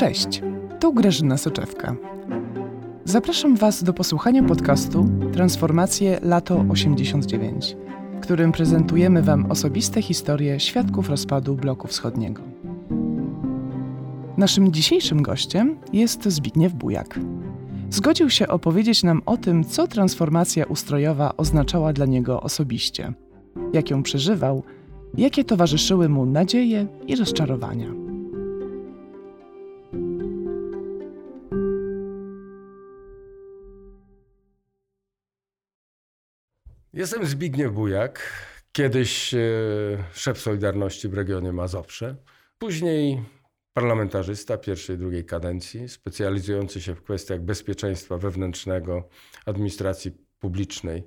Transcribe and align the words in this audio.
Cześć, 0.00 0.42
tu 0.80 0.92
Grażyna 0.92 1.36
Soczewka. 1.36 1.96
Zapraszam 3.04 3.56
Was 3.56 3.84
do 3.84 3.92
posłuchania 3.92 4.42
podcastu 4.42 5.08
Transformacje 5.32 6.18
Lato 6.22 6.64
89, 6.68 7.76
w 8.16 8.20
którym 8.20 8.52
prezentujemy 8.52 9.22
Wam 9.22 9.50
osobiste 9.50 10.02
historie 10.02 10.60
świadków 10.60 11.10
rozpadu 11.10 11.54
bloku 11.54 11.88
wschodniego. 11.88 12.42
Naszym 14.36 14.72
dzisiejszym 14.72 15.22
gościem 15.22 15.76
jest 15.92 16.24
Zbigniew 16.24 16.72
Bujak. 16.72 17.18
Zgodził 17.90 18.30
się 18.30 18.48
opowiedzieć 18.48 19.02
nam 19.02 19.22
o 19.26 19.36
tym, 19.36 19.64
co 19.64 19.86
transformacja 19.86 20.64
ustrojowa 20.64 21.36
oznaczała 21.36 21.92
dla 21.92 22.06
niego 22.06 22.42
osobiście, 22.42 23.12
jak 23.72 23.90
ją 23.90 24.02
przeżywał, 24.02 24.62
jakie 25.16 25.44
towarzyszyły 25.44 26.08
mu 26.08 26.26
nadzieje 26.26 26.86
i 27.06 27.16
rozczarowania. 27.16 28.09
Jestem 37.00 37.26
Zbigniew 37.26 37.72
Bujak, 37.72 38.32
kiedyś 38.72 39.34
e, 39.34 39.38
szef 40.12 40.40
Solidarności 40.40 41.08
w 41.08 41.14
regionie 41.14 41.52
Mazowsze, 41.52 42.16
później 42.58 43.22
parlamentarzysta 43.72 44.58
pierwszej 44.58 44.96
i 44.96 44.98
drugiej 44.98 45.24
kadencji, 45.24 45.88
specjalizujący 45.88 46.80
się 46.80 46.94
w 46.94 47.02
kwestiach 47.02 47.40
bezpieczeństwa 47.40 48.18
wewnętrznego, 48.18 49.08
administracji 49.46 50.12
publicznej, 50.38 51.04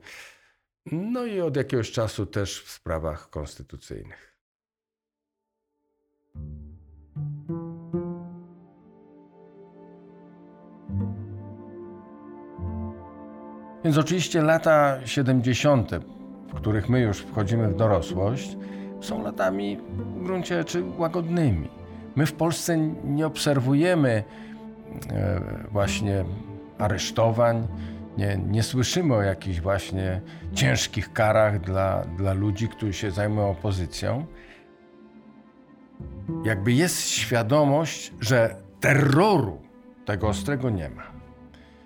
no 0.91 1.25
i 1.25 1.41
od 1.41 1.55
jakiegoś 1.55 1.91
czasu 1.91 2.25
też 2.25 2.63
w 2.63 2.71
sprawach 2.71 3.29
konstytucyjnych. 3.29 4.37
Więc 13.83 13.97
oczywiście 13.97 14.41
lata 14.41 14.97
70., 15.05 15.91
w 16.47 16.53
których 16.53 16.89
my 16.89 16.99
już 17.01 17.19
wchodzimy 17.19 17.67
w 17.67 17.75
dorosłość, 17.75 18.57
są 19.01 19.23
latami 19.23 19.77
w 19.77 20.23
gruncie 20.23 20.55
rzeczy 20.55 20.83
łagodnymi. 20.97 21.69
My 22.15 22.25
w 22.25 22.33
Polsce 22.33 22.77
nie 23.03 23.27
obserwujemy 23.27 24.23
e, 25.09 25.41
właśnie 25.71 26.25
aresztowań, 26.77 27.67
nie, 28.17 28.37
nie 28.37 28.63
słyszymy 28.63 29.15
o 29.15 29.21
jakichś 29.21 29.59
właśnie 29.59 30.21
ciężkich 30.53 31.13
karach 31.13 31.59
dla, 31.59 32.05
dla 32.17 32.33
ludzi, 32.33 32.67
którzy 32.67 32.93
się 32.93 33.11
zajmują 33.11 33.49
opozycją. 33.49 34.25
Jakby 36.45 36.73
jest 36.73 37.09
świadomość, 37.09 38.13
że 38.19 38.55
terroru 38.79 39.61
tego 40.05 40.27
ostrego 40.27 40.69
nie 40.69 40.89
ma. 40.89 41.12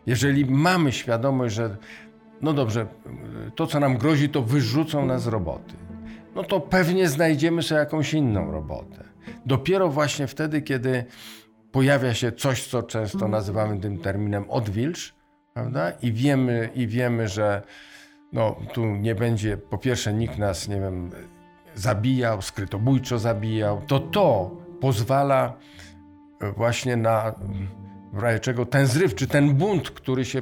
Jeżeli 0.08 0.46
mamy 0.46 0.92
świadomość, 0.92 1.56
że 1.56 1.78
no 2.42 2.54
dobrze, 2.54 2.88
to 3.56 3.68
co 3.68 3.80
nam 3.80 3.98
grozi, 3.98 4.30
to 4.30 4.42
wyrzucą 4.42 5.06
nas 5.06 5.24
z 5.24 5.28
roboty, 5.28 5.74
no 6.36 6.44
to 6.44 6.60
pewnie 6.60 7.10
znajdziemy 7.10 7.64
sobie 7.64 7.80
jakąś 7.80 8.14
inną 8.14 8.52
robotę. 8.52 9.04
Dopiero 9.46 9.90
właśnie 9.90 10.28
wtedy, 10.28 10.62
kiedy 10.62 11.06
pojawia 11.72 12.14
się 12.14 12.32
coś, 12.32 12.68
co 12.68 12.84
często 12.84 13.28
nazywamy 13.28 13.80
tym 13.80 13.98
terminem 13.98 14.46
odwilż, 14.50 15.14
prawda? 15.54 15.92
I 15.92 16.12
wiemy, 16.12 16.70
i 16.76 16.88
wiemy, 16.88 17.28
że 17.28 17.62
no, 18.34 18.56
tu 18.74 18.86
nie 18.86 19.16
będzie, 19.16 19.58
po 19.58 19.78
pierwsze, 19.78 20.14
nikt 20.14 20.38
nas, 20.38 20.68
nie 20.68 20.80
wiem, 20.80 21.12
zabijał, 21.76 22.42
skrytobójczo 22.42 23.20
zabijał, 23.20 23.82
to 23.88 24.00
to 24.00 24.52
pozwala 24.82 25.54
właśnie 26.56 26.98
na, 26.98 27.34
w 28.14 28.20
razie 28.20 28.40
czego, 28.40 28.66
ten 28.66 28.88
zryw, 28.88 29.16
czy 29.16 29.28
ten 29.28 29.54
bunt, 29.54 29.92
który 29.92 30.26
się 30.26 30.42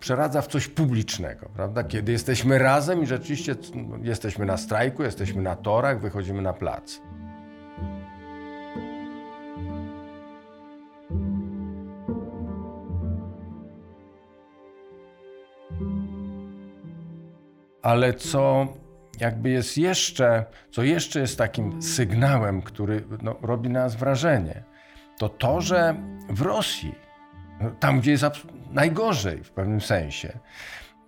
przeradza 0.00 0.42
w 0.42 0.46
coś 0.46 0.68
publicznego, 0.68 1.48
prawda? 1.54 1.84
Kiedy 1.84 2.12
jesteśmy 2.12 2.58
razem 2.58 3.02
i 3.02 3.06
rzeczywiście 3.06 3.54
jesteśmy 4.02 4.46
na 4.46 4.56
strajku, 4.56 5.02
jesteśmy 5.02 5.42
na 5.42 5.56
torach, 5.56 6.00
wychodzimy 6.00 6.42
na 6.42 6.52
plac. 6.52 7.00
Ale 17.82 18.14
co 18.14 18.68
jakby 19.20 19.50
jest 19.50 19.78
jeszcze, 19.78 20.44
co 20.70 20.82
jeszcze 20.82 21.20
jest 21.20 21.38
takim 21.38 21.82
sygnałem, 21.82 22.62
który 22.62 23.04
no, 23.22 23.36
robi 23.42 23.68
nas 23.68 23.96
wrażenie, 23.96 24.64
to 25.18 25.28
to, 25.28 25.60
że 25.60 25.94
w 26.28 26.42
Rosji, 26.42 26.94
tam 27.80 28.00
gdzie 28.00 28.10
jest 28.10 28.24
najgorzej 28.70 29.44
w 29.44 29.50
pewnym 29.50 29.80
sensie, 29.80 30.38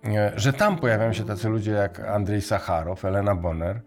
e, 0.05 0.31
że 0.35 0.53
tam 0.53 0.77
pojawiają 0.77 1.13
się 1.13 1.23
tacy 1.23 1.49
ludzie 1.49 1.71
jak 1.71 1.99
Andrzej 1.99 2.41
Sacharow, 2.41 3.05
Elena 3.05 3.35
Bonner 3.35 3.81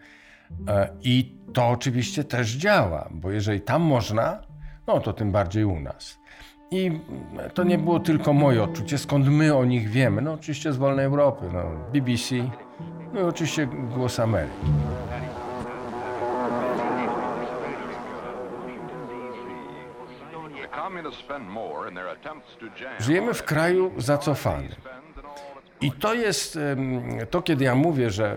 e, 0.68 0.88
i 1.02 1.38
to 1.54 1.68
oczywiście 1.68 2.24
też 2.24 2.52
działa, 2.52 3.08
bo 3.10 3.30
jeżeli 3.30 3.60
tam 3.60 3.82
można, 3.82 4.40
no 4.86 5.00
to 5.00 5.12
tym 5.12 5.32
bardziej 5.32 5.64
u 5.64 5.80
nas. 5.80 6.18
I 6.70 7.00
to 7.54 7.64
nie 7.64 7.78
było 7.78 8.00
tylko 8.00 8.32
moje 8.32 8.62
odczucie, 8.62 8.98
skąd 8.98 9.28
my 9.28 9.56
o 9.56 9.64
nich 9.64 9.88
wiemy. 9.88 10.22
No 10.22 10.32
oczywiście 10.32 10.72
z 10.72 10.76
wolnej 10.76 11.04
Europy, 11.06 11.46
no, 11.52 11.62
BBC, 11.92 12.34
no 13.12 13.20
i 13.20 13.22
oczywiście 13.22 13.66
Głos 13.66 14.20
Ameryki. 14.20 14.66
Żyjemy 22.98 23.34
w 23.34 23.42
kraju 23.42 23.92
zacofanym. 23.98 24.74
I 25.80 25.92
to 25.92 26.14
jest 26.14 26.58
to, 27.30 27.42
kiedy 27.42 27.64
ja 27.64 27.74
mówię, 27.74 28.10
że, 28.10 28.36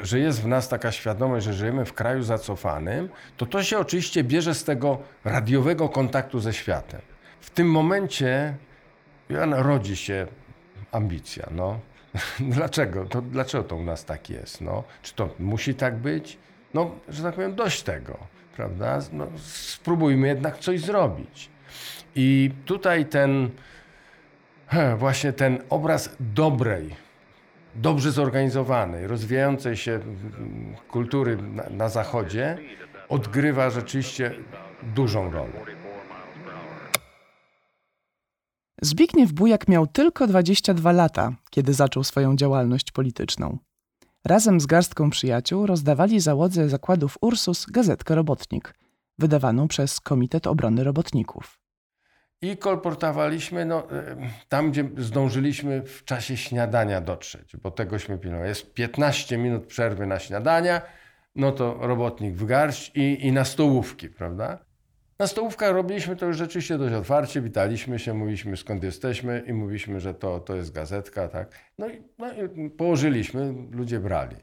e, 0.00 0.06
że 0.06 0.18
jest 0.18 0.42
w 0.42 0.46
nas 0.46 0.68
taka 0.68 0.92
świadomość, 0.92 1.44
że 1.46 1.52
żyjemy 1.52 1.84
w 1.84 1.92
kraju 1.92 2.22
zacofanym, 2.22 3.08
to 3.36 3.46
to 3.46 3.62
się 3.62 3.78
oczywiście 3.78 4.24
bierze 4.24 4.54
z 4.54 4.64
tego 4.64 4.98
radiowego 5.24 5.88
kontaktu 5.88 6.40
ze 6.40 6.52
światem. 6.52 7.00
W 7.40 7.50
tym 7.50 7.70
momencie 7.70 8.54
rodzi 9.50 9.96
się 9.96 10.26
ambicja. 10.92 11.48
No. 11.50 11.80
Dlaczego? 12.40 13.04
To, 13.04 13.22
dlaczego 13.22 13.64
to 13.64 13.76
u 13.76 13.82
nas 13.82 14.04
tak 14.04 14.30
jest? 14.30 14.60
No? 14.60 14.84
Czy 15.02 15.14
to 15.14 15.28
musi 15.38 15.74
tak 15.74 15.96
być? 15.96 16.38
No, 16.74 16.90
że 17.08 17.22
tak 17.22 17.34
powiem, 17.34 17.54
dość 17.54 17.82
tego, 17.82 18.18
prawda? 18.56 18.98
No, 19.12 19.26
spróbujmy 19.38 20.28
jednak 20.28 20.58
coś 20.58 20.80
zrobić. 20.80 21.51
I 22.14 22.50
tutaj 22.64 23.06
ten, 23.06 23.50
właśnie 24.98 25.32
ten 25.32 25.58
obraz 25.70 26.16
dobrej, 26.20 26.96
dobrze 27.74 28.12
zorganizowanej, 28.12 29.06
rozwijającej 29.06 29.76
się 29.76 30.00
kultury 30.88 31.36
na, 31.36 31.62
na 31.70 31.88
Zachodzie 31.88 32.58
odgrywa 33.08 33.70
rzeczywiście 33.70 34.34
dużą 34.94 35.30
rolę. 35.30 35.52
Zbigniew 38.82 39.32
Bujak 39.32 39.68
miał 39.68 39.86
tylko 39.86 40.26
22 40.26 40.92
lata, 40.92 41.32
kiedy 41.50 41.74
zaczął 41.74 42.04
swoją 42.04 42.36
działalność 42.36 42.92
polityczną. 42.92 43.58
Razem 44.24 44.60
z 44.60 44.66
garstką 44.66 45.10
przyjaciół 45.10 45.66
rozdawali 45.66 46.20
załodze 46.20 46.68
zakładów 46.68 47.18
Ursus 47.20 47.66
gazetkę 47.66 48.14
Robotnik, 48.14 48.74
wydawaną 49.18 49.68
przez 49.68 50.00
Komitet 50.00 50.46
Obrony 50.46 50.84
Robotników. 50.84 51.61
I 52.42 52.56
kolportowaliśmy 52.56 53.64
no, 53.64 53.90
e, 53.90 54.16
tam, 54.48 54.70
gdzie 54.70 54.88
zdążyliśmy 54.98 55.82
w 55.82 56.04
czasie 56.04 56.36
śniadania 56.36 57.00
dotrzeć, 57.00 57.56
bo 57.56 57.70
tegośmy 57.70 58.18
pilnowali. 58.18 58.48
Jest 58.48 58.74
15 58.74 59.38
minut 59.38 59.66
przerwy 59.66 60.06
na 60.06 60.18
śniadania, 60.18 60.82
no 61.36 61.52
to 61.52 61.76
robotnik 61.80 62.34
w 62.34 62.46
garść 62.46 62.92
i, 62.94 63.26
i 63.26 63.32
na 63.32 63.44
stołówki, 63.44 64.08
prawda? 64.08 64.58
Na 65.18 65.26
stołówkach 65.26 65.72
robiliśmy 65.72 66.16
to 66.16 66.26
już 66.26 66.36
rzeczywiście 66.36 66.78
dość 66.78 66.94
otwarcie, 66.94 67.40
witaliśmy 67.40 67.98
się, 67.98 68.14
mówiliśmy 68.14 68.56
skąd 68.56 68.82
jesteśmy 68.82 69.42
i 69.46 69.52
mówiliśmy, 69.52 70.00
że 70.00 70.14
to, 70.14 70.40
to 70.40 70.56
jest 70.56 70.72
gazetka, 70.72 71.28
tak. 71.28 71.58
No 71.78 71.88
i, 71.88 72.02
no 72.18 72.32
i 72.32 72.70
położyliśmy, 72.70 73.54
ludzie 73.70 74.00
brali. 74.00 74.36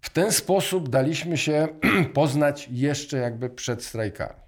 W 0.00 0.10
ten 0.10 0.32
sposób 0.32 0.88
daliśmy 0.88 1.36
się 1.36 1.68
poznać 2.14 2.68
jeszcze 2.72 3.16
jakby 3.16 3.50
przed 3.50 3.84
strajkami. 3.84 4.47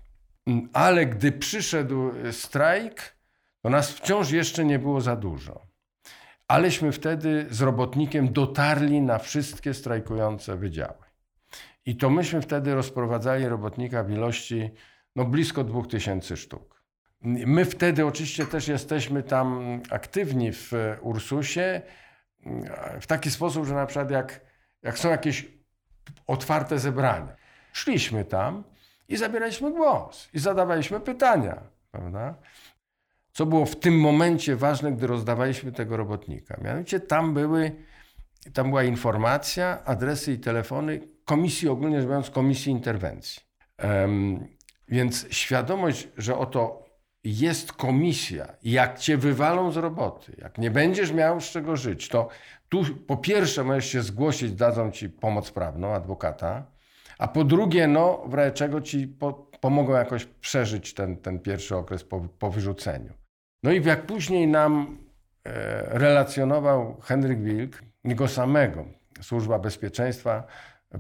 Ale 0.73 1.07
gdy 1.07 1.33
przyszedł 1.33 2.11
strajk, 2.33 3.17
to 3.63 3.71
nas 3.71 3.93
wciąż 3.93 4.31
jeszcze 4.31 4.65
nie 4.65 4.79
było 4.79 5.01
za 5.01 5.17
dużo. 5.17 5.67
Aleśmy 6.49 6.93
wtedy 6.93 7.47
z 7.51 7.61
robotnikiem 7.61 8.33
dotarli 8.33 9.01
na 9.01 9.19
wszystkie 9.19 9.75
strajkujące 9.75 10.57
wydziały. 10.57 11.05
I 11.87 11.97
to 11.97 12.11
myśmy 12.11 12.43
wtedy 12.43 12.75
rozprowadzali 12.75 13.47
robotnika 13.47 14.05
w 14.05 14.11
ilości 14.11 14.71
no 15.17 15.25
blisko 15.25 15.65
2000 15.65 16.37
sztuk. 16.37 16.83
My 17.23 17.65
wtedy 17.65 18.07
oczywiście 18.07 18.47
też 18.47 18.69
jesteśmy 18.69 19.23
tam 19.23 19.81
aktywni 19.91 20.53
w 20.53 20.73
Ursusie 21.01 21.83
w 23.01 23.07
taki 23.07 23.31
sposób, 23.31 23.67
że 23.67 23.75
na 23.75 23.87
przykład 23.87 24.11
jak, 24.11 24.41
jak 24.83 24.99
są 24.99 25.11
jakieś 25.11 25.47
otwarte 26.27 26.79
zebrania, 26.79 27.37
szliśmy 27.73 28.25
tam 28.25 28.65
i 29.11 29.17
zabieraliśmy 29.17 29.73
głos 29.73 30.29
i 30.35 30.39
zadawaliśmy 30.39 31.01
pytania. 31.01 31.63
prawda? 31.91 32.35
Co 33.33 33.47
było 33.47 33.67
w 33.67 33.77
tym 33.77 34.01
momencie 34.01 34.57
ważne, 34.57 34.93
gdy 34.93 35.07
rozdawaliśmy 35.07 35.73
tego 35.73 35.97
robotnika? 35.97 36.61
Mianowicie 36.63 37.01
tam 37.01 37.35
były, 37.35 37.73
tam 38.53 38.69
była 38.69 38.83
informacja, 38.83 39.85
adresy 39.85 40.33
i 40.33 40.39
telefony 40.39 41.01
komisji, 41.25 41.69
ogólnie 41.69 42.01
rzecz 42.01 42.09
biorąc, 42.09 42.31
komisji 42.31 42.73
interwencji. 42.73 43.43
Um, 43.83 44.47
więc 44.89 45.27
świadomość, 45.31 46.09
że 46.17 46.39
oto 46.39 46.85
jest 47.25 47.73
komisja, 47.73 48.57
jak 48.63 48.99
cię 48.99 49.17
wywalą 49.17 49.73
z 49.73 49.77
roboty, 49.77 50.37
jak 50.39 50.59
nie 50.59 50.71
będziesz 50.71 51.13
miał 51.13 51.41
z 51.41 51.45
czego 51.45 51.77
żyć, 51.77 52.09
to 52.09 52.29
tu 52.69 52.83
po 53.07 53.17
pierwsze 53.17 53.65
możesz 53.65 53.87
się 53.87 54.03
zgłosić, 54.03 54.53
dadzą 54.53 54.91
ci 54.91 55.09
pomoc 55.09 55.51
prawną, 55.51 55.95
adwokata, 55.95 56.67
a 57.21 57.29
po 57.29 57.45
drugie, 57.45 57.87
no, 57.87 58.23
w 58.27 58.35
razie 58.35 58.51
czego 58.51 58.81
ci 58.81 59.09
po, 59.09 59.33
pomogą 59.61 59.93
jakoś 59.93 60.25
przeżyć 60.25 60.95
ten, 60.95 61.17
ten 61.17 61.39
pierwszy 61.39 61.77
okres 61.77 62.05
po, 62.05 62.21
po 62.39 62.51
wyrzuceniu. 62.51 63.13
No 63.63 63.73
i 63.73 63.85
jak 63.85 64.07
później 64.07 64.49
nam 64.49 64.99
e, 65.45 65.99
relacjonował 65.99 66.97
Henryk 67.01 67.43
Wilk, 67.43 67.83
jego 68.05 68.29
samego, 68.29 68.85
Służba 69.21 69.59
Bezpieczeństwa 69.59 70.47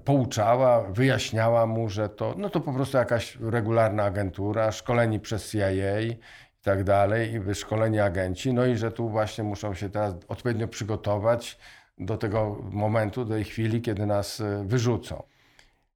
pouczała, 0.04 0.82
wyjaśniała 0.82 1.66
mu, 1.66 1.88
że 1.88 2.08
to, 2.08 2.34
no 2.38 2.50
to 2.50 2.60
po 2.60 2.72
prostu 2.72 2.96
jakaś 2.96 3.36
regularna 3.36 4.04
agentura, 4.04 4.72
szkoleni 4.72 5.20
przez 5.20 5.50
CIA 5.50 6.00
i 6.00 6.16
tak 6.62 6.84
dalej, 6.84 7.32
i 7.32 7.40
wyszkoleni 7.40 8.00
agenci, 8.00 8.54
no 8.54 8.66
i 8.66 8.76
że 8.76 8.92
tu 8.92 9.08
właśnie 9.08 9.44
muszą 9.44 9.74
się 9.74 9.90
teraz 9.90 10.14
odpowiednio 10.28 10.68
przygotować 10.68 11.58
do 11.98 12.16
tego 12.16 12.58
momentu, 12.70 13.24
do 13.24 13.34
tej 13.34 13.44
chwili, 13.44 13.82
kiedy 13.82 14.06
nas 14.06 14.40
e, 14.40 14.64
wyrzucą. 14.66 15.22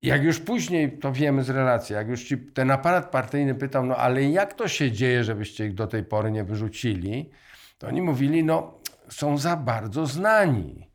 Jak 0.05 0.25
już 0.25 0.41
później, 0.41 0.99
to 0.99 1.13
wiemy 1.13 1.43
z 1.45 1.51
relacji, 1.51 1.95
jak 1.95 2.09
już 2.09 2.25
ci 2.25 2.39
ten 2.39 2.71
aparat 2.71 3.11
partyjny 3.11 3.55
pytał, 3.55 3.87
no 3.87 3.97
ale 3.97 4.23
jak 4.23 4.55
to 4.55 4.69
się 4.69 4.93
dzieje, 4.93 5.25
żebyście 5.25 5.67
ich 5.67 5.75
do 5.75 5.87
tej 5.87 6.05
pory 6.05 6.31
nie 6.31 6.45
wyrzucili, 6.45 7.31
to 7.79 7.87
oni 7.87 8.03
mówili, 8.03 8.45
no 8.45 8.81
są 9.09 9.39
za 9.39 9.57
bardzo 9.57 10.07
znani. 10.07 10.91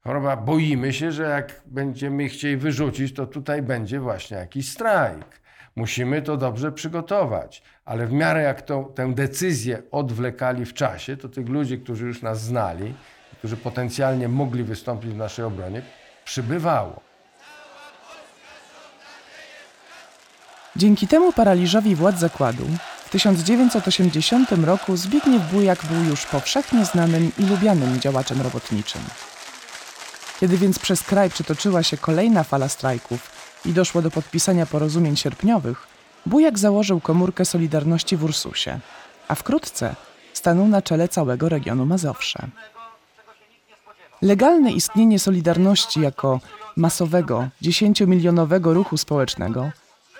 Choroba, 0.00 0.36
boimy 0.36 0.92
się, 0.92 1.12
że 1.12 1.22
jak 1.22 1.62
będziemy 1.66 2.28
chcieli 2.28 2.56
wyrzucić, 2.56 3.14
to 3.14 3.26
tutaj 3.26 3.62
będzie 3.62 4.00
właśnie 4.00 4.36
jakiś 4.36 4.72
strajk. 4.72 5.40
Musimy 5.76 6.22
to 6.22 6.36
dobrze 6.36 6.72
przygotować. 6.72 7.62
Ale 7.84 8.06
w 8.06 8.12
miarę 8.12 8.42
jak 8.42 8.62
to, 8.62 8.84
tę 8.84 9.14
decyzję 9.14 9.82
odwlekali 9.90 10.64
w 10.64 10.74
czasie, 10.74 11.16
to 11.16 11.28
tych 11.28 11.48
ludzi, 11.48 11.78
którzy 11.78 12.06
już 12.06 12.22
nas 12.22 12.42
znali, 12.42 12.94
którzy 13.38 13.56
potencjalnie 13.56 14.28
mogli 14.28 14.64
wystąpić 14.64 15.10
w 15.10 15.16
naszej 15.16 15.44
obronie, 15.44 15.82
przybywało. 16.24 17.03
Dzięki 20.76 21.08
temu 21.08 21.32
paraliżowi 21.32 21.94
władz 21.94 22.18
zakładu 22.18 22.64
w 23.06 23.10
1980 23.10 24.52
roku 24.52 24.96
Zbigniew 24.96 25.52
Bujak 25.52 25.84
był 25.84 26.04
już 26.04 26.26
powszechnie 26.26 26.84
znanym 26.84 27.32
i 27.38 27.46
lubianym 27.46 28.00
działaczem 28.00 28.42
robotniczym. 28.42 29.00
Kiedy 30.40 30.58
więc 30.58 30.78
przez 30.78 31.02
kraj 31.02 31.30
przetoczyła 31.30 31.82
się 31.82 31.96
kolejna 31.96 32.44
fala 32.44 32.68
strajków 32.68 33.30
i 33.64 33.72
doszło 33.72 34.02
do 34.02 34.10
podpisania 34.10 34.66
porozumień 34.66 35.16
sierpniowych, 35.16 35.86
Bujak 36.26 36.58
założył 36.58 37.00
komórkę 37.00 37.44
Solidarności 37.44 38.16
w 38.16 38.24
Ursusie, 38.24 38.80
a 39.28 39.34
wkrótce 39.34 39.94
stanął 40.32 40.68
na 40.68 40.82
czele 40.82 41.08
całego 41.08 41.48
regionu 41.48 41.86
Mazowsze. 41.86 42.48
Legalne 44.22 44.72
istnienie 44.72 45.18
Solidarności 45.18 46.00
jako 46.00 46.40
masowego, 46.76 47.48
dziesięciomilionowego 47.60 48.74
ruchu 48.74 48.96
społecznego, 48.96 49.70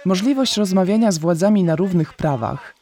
możliwość 0.04 0.56
rozmawiania 0.56 1.12
z 1.12 1.18
władzami 1.18 1.64
na 1.64 1.76
równych 1.76 2.14
prawach, 2.14 2.74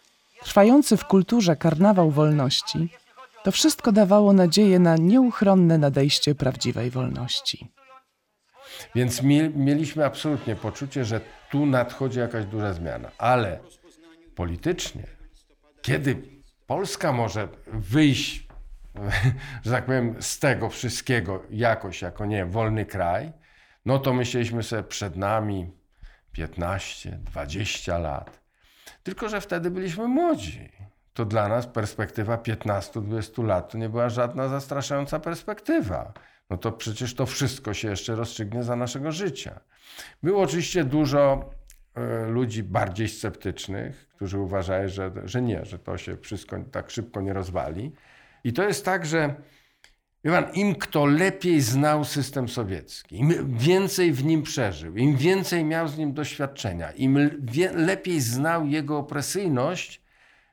trwający 0.44 0.96
w 0.96 1.04
kulturze 1.04 1.56
karnawał 1.56 2.10
wolności– 2.10 2.88
to 3.42 3.52
wszystko 3.52 3.92
dawało 3.92 4.32
nadzieję 4.32 4.78
na 4.78 4.96
nieuchronne 4.96 5.78
nadejście 5.78 6.34
prawdziwej 6.34 6.90
wolności. 6.90 7.72
Więc 8.94 9.22
mieliśmy 9.54 10.04
absolutnie 10.04 10.56
poczucie, 10.56 11.04
że 11.04 11.20
tu 11.50 11.66
nadchodzi 11.66 12.19
jakaś 12.19 12.44
duża 12.44 12.72
zmiana. 12.72 13.10
Ale 13.19 13.58
politycznie, 14.34 15.06
kiedy 15.82 16.22
Polska 16.66 17.12
może 17.12 17.48
wyjść, 17.66 18.48
że 19.64 19.70
tak 19.70 19.86
powiem, 19.86 20.16
z 20.20 20.38
tego 20.38 20.69
wszystkiego 20.70 21.42
jakoś, 21.50 22.02
jako 22.02 22.26
nie 22.26 22.46
wolny 22.46 22.86
kraj, 22.86 23.32
no 23.84 23.98
to 23.98 24.12
myśleliśmy 24.12 24.62
sobie 24.62 24.82
przed 24.82 25.16
nami 25.16 25.70
15, 26.32 27.19
20 27.25 27.99
lat. 27.99 28.40
Tylko, 29.02 29.29
że 29.29 29.40
wtedy 29.40 29.70
byliśmy 29.70 30.08
młodzi 30.08 30.70
to 31.14 31.25
dla 31.25 31.49
nas 31.49 31.67
perspektywa 31.67 32.37
15-20 32.37 33.44
lat 33.44 33.73
to 33.73 33.79
nie 33.79 33.88
była 33.88 34.08
żadna 34.08 34.49
zastraszająca 34.49 35.20
perspektywa. 35.20 36.12
No 36.50 36.56
to 36.56 36.73
przecież 36.73 37.14
to 37.14 37.26
wszystko 37.26 37.75
się 37.75 37.90
jeszcze 37.90 38.14
rozstrzygnie 38.14 38.62
za 38.62 38.76
naszego 38.76 39.12
życia. 39.12 39.61
Było 40.23 40.43
oczywiście 40.43 40.84
dużo 40.84 41.50
y, 42.26 42.31
ludzi 42.31 42.62
bardziej 42.62 43.08
sceptycznych, 43.08 44.08
którzy 44.08 44.38
uważają, 44.38 44.88
że, 44.88 45.12
że 45.25 45.43
nie, 45.43 45.64
że 45.64 45.79
to 45.79 45.99
się 45.99 46.17
wszystko 46.17 46.56
tak 46.73 46.90
szybko 46.90 47.20
nie 47.20 47.32
rozwali. 47.32 47.93
I 48.44 48.52
to 48.52 48.62
jest 48.62 48.84
tak, 48.84 49.06
że 49.06 49.34
pan, 50.30 50.44
im 50.54 50.74
kto 50.74 51.06
lepiej 51.06 51.60
znał 51.60 52.04
system 52.04 52.48
sowiecki, 52.48 53.19
im 53.19 53.58
więcej 53.58 54.12
w 54.12 54.24
nim 54.24 54.42
przeżył, 54.42 54.96
im 54.96 55.16
więcej 55.16 55.64
miał 55.64 55.88
z 55.88 55.98
nim 55.98 56.12
doświadczenia, 56.12 56.90
im 56.90 57.19
lepiej 57.74 58.20
znał 58.20 58.66
jego 58.66 58.98
opresyjność, 58.98 60.02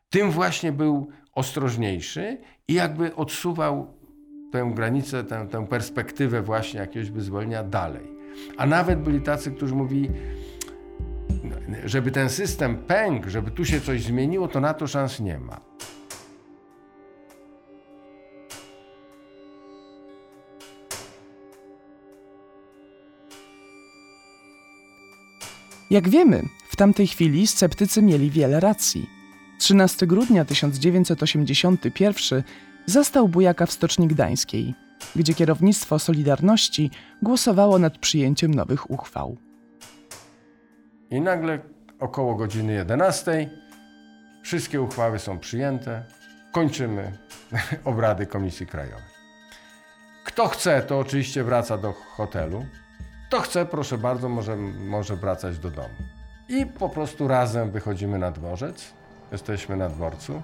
tym 0.10 0.32
właśnie 0.32 0.72
był 0.72 1.10
ostrożniejszy 1.36 2.38
i 2.68 2.74
jakby 2.74 3.16
odsuwał 3.16 3.94
tę 4.52 4.72
granicę, 4.76 5.24
tę, 5.24 5.48
tę 5.48 5.68
perspektywę 5.68 6.42
właśnie 6.42 6.80
jakiegoś 6.80 7.12
wyzwolenia 7.12 7.64
dalej. 7.64 8.08
A 8.58 8.66
nawet 8.66 9.00
byli 9.00 9.22
tacy, 9.22 9.52
którzy 9.52 9.76
mówili, 9.76 10.10
żeby 11.86 12.12
ten 12.12 12.30
system 12.30 12.78
pękł, 12.78 13.30
żeby 13.30 13.52
tu 13.52 13.66
się 13.66 13.82
coś 13.82 14.02
zmieniło, 14.04 14.48
to 14.48 14.60
na 14.60 14.74
to 14.74 14.88
szans 14.88 15.20
nie 15.20 15.40
ma. 15.40 15.69
Jak 25.90 26.10
wiemy, 26.10 26.44
w 26.70 26.76
tamtej 26.76 27.08
chwili 27.08 27.48
sceptycy 27.48 28.02
mieli 28.02 28.30
wiele 28.30 28.60
racji. 28.60 29.10
13 29.60 30.08
grudnia 30.08 30.46
1981 30.46 32.44
zastał 32.86 33.28
Bujaka 33.28 33.66
w 33.66 33.72
Stoczni 33.72 34.08
Gdańskiej, 34.08 34.76
gdzie 35.16 35.34
kierownictwo 35.34 36.00
Solidarności 36.00 36.92
głosowało 37.22 37.80
nad 37.80 37.98
przyjęciem 37.98 38.54
nowych 38.54 38.92
uchwał. 38.92 39.38
I 41.10 41.22
nagle 41.22 41.60
około 42.00 42.36
godziny 42.36 42.74
11 42.74 43.50
wszystkie 44.44 44.82
uchwały 44.82 45.20
są 45.20 45.40
przyjęte. 45.40 46.04
Kończymy 46.52 47.18
obrady 47.86 48.26
Komisji 48.26 48.66
Krajowej. 48.66 49.04
Kto 50.26 50.48
chce, 50.48 50.82
to 50.82 51.00
oczywiście 51.00 51.44
wraca 51.44 51.78
do 51.78 51.94
hotelu. 51.94 52.66
Kto 53.30 53.42
chce, 53.42 53.66
proszę 53.66 53.98
bardzo, 53.98 54.30
może, 54.30 54.56
może 54.88 55.16
wracać 55.16 55.60
do 55.60 55.72
domu. 55.72 55.96
I 56.48 56.66
po 56.66 56.90
prostu 56.90 57.28
razem 57.28 57.72
wychodzimy 57.72 58.20
na 58.20 58.32
dworzec 58.32 58.94
jesteśmy 59.32 59.78
na 59.78 59.90
dworcu 59.90 60.42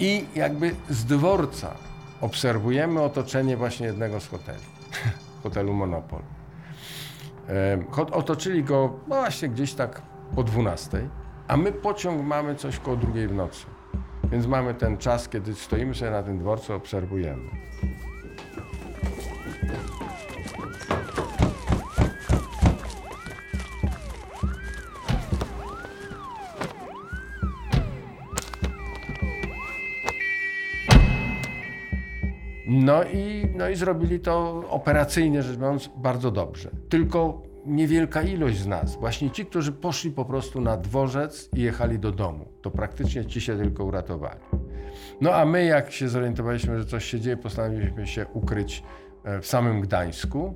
i 0.00 0.26
jakby 0.34 0.74
z 0.90 1.04
dworca 1.04 1.74
obserwujemy 2.20 3.02
otoczenie 3.02 3.56
właśnie 3.56 3.86
jednego 3.86 4.20
z 4.20 4.28
hoteli, 4.28 4.62
hotelu 5.42 5.72
Monopol. 5.72 6.22
Otoczyli 8.12 8.64
go 8.64 8.88
właśnie 9.08 9.48
gdzieś 9.48 9.74
tak 9.74 10.02
po 10.34 10.42
12, 10.42 11.08
a 11.48 11.56
my 11.56 11.72
pociąg 11.72 12.22
mamy 12.22 12.54
coś 12.54 12.78
koło 12.78 12.96
drugiej 12.96 13.28
w 13.28 13.34
nocy. 13.34 13.66
Więc 14.24 14.46
mamy 14.46 14.74
ten 14.74 14.98
czas, 14.98 15.28
kiedy 15.28 15.54
stoimy 15.54 15.94
sobie 15.94 16.10
na 16.10 16.22
tym 16.22 16.38
dworcu, 16.38 16.74
obserwujemy. 16.74 17.42
No 32.92 33.04
i, 33.04 33.48
no 33.54 33.68
i 33.68 33.76
zrobili 33.76 34.20
to 34.20 34.64
operacyjnie 34.68 35.42
rzecz 35.42 35.56
biorąc 35.56 35.90
bardzo 35.96 36.30
dobrze. 36.30 36.70
Tylko 36.88 37.42
niewielka 37.66 38.22
ilość 38.22 38.58
z 38.58 38.66
nas, 38.66 38.96
właśnie 38.96 39.30
ci, 39.30 39.46
którzy 39.46 39.72
poszli 39.72 40.10
po 40.10 40.24
prostu 40.24 40.60
na 40.60 40.76
dworzec 40.76 41.48
i 41.56 41.62
jechali 41.62 41.98
do 41.98 42.12
domu, 42.12 42.48
to 42.62 42.70
praktycznie 42.70 43.24
ci 43.24 43.40
się 43.40 43.56
tylko 43.56 43.84
uratowali. 43.84 44.40
No 45.20 45.34
a 45.34 45.44
my, 45.44 45.64
jak 45.64 45.92
się 45.92 46.08
zorientowaliśmy, 46.08 46.78
że 46.78 46.86
coś 46.86 47.04
się 47.04 47.20
dzieje, 47.20 47.36
postanowiliśmy 47.36 48.06
się 48.06 48.26
ukryć 48.32 48.82
e, 49.24 49.40
w 49.40 49.46
samym 49.46 49.80
Gdańsku. 49.80 50.54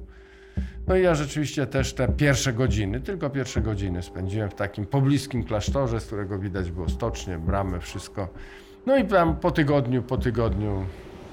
No 0.86 0.96
i 0.96 1.02
ja 1.02 1.14
rzeczywiście 1.14 1.66
też 1.66 1.94
te 1.94 2.08
pierwsze 2.08 2.52
godziny, 2.52 3.00
tylko 3.00 3.30
pierwsze 3.30 3.60
godziny 3.60 4.02
spędziłem 4.02 4.50
w 4.50 4.54
takim 4.54 4.86
pobliskim 4.86 5.44
klasztorze, 5.44 6.00
z 6.00 6.06
którego 6.06 6.38
widać 6.38 6.70
było 6.70 6.88
stocznie, 6.88 7.38
bramy, 7.38 7.80
wszystko. 7.80 8.28
No 8.86 8.96
i 8.96 9.04
tam 9.04 9.36
po 9.36 9.50
tygodniu, 9.50 10.02
po 10.02 10.18
tygodniu 10.18 10.86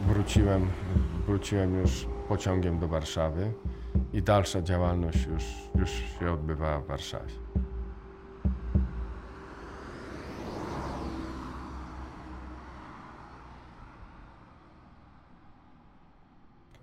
wróciłem, 0.07 0.72
wróciłem 1.27 1.79
już 1.79 2.07
pociągiem 2.27 2.79
do 2.79 2.88
Warszawy 2.88 3.53
i 4.13 4.22
dalsza 4.22 4.62
działalność 4.62 5.25
już, 5.25 5.43
już 5.75 5.89
się 6.19 6.31
odbywała 6.31 6.79
w 6.79 6.88
Warszawie. 6.88 7.33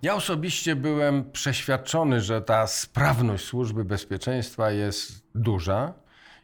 Ja 0.03 0.15
osobiście 0.15 0.77
byłem 0.77 1.31
przeświadczony, 1.33 2.21
że 2.21 2.43
ta 2.43 2.67
sprawność 2.67 3.45
służby 3.45 3.85
bezpieczeństwa 3.85 4.71
jest 4.71 5.27
duża 5.35 5.93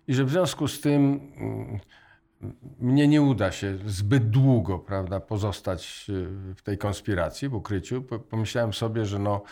i 0.09 0.14
że 0.14 0.25
w 0.25 0.30
związku 0.30 0.68
z 0.68 0.80
tym 0.80 1.21
mm, 1.37 1.80
mnie 2.79 3.09
nie 3.09 3.23
uda 3.23 3.53
się 3.53 3.79
zbyt 3.87 4.31
długo 4.31 4.79
prawda, 4.79 5.21
pozostać 5.21 6.07
y, 6.09 6.55
w 6.55 6.62
tej 6.62 6.79
konspiracji, 6.79 7.49
w 7.49 7.55
ukryciu. 7.55 8.03
Pomyślałem 8.03 8.73
sobie, 8.73 9.07
że 9.07 9.19
no, 9.19 9.43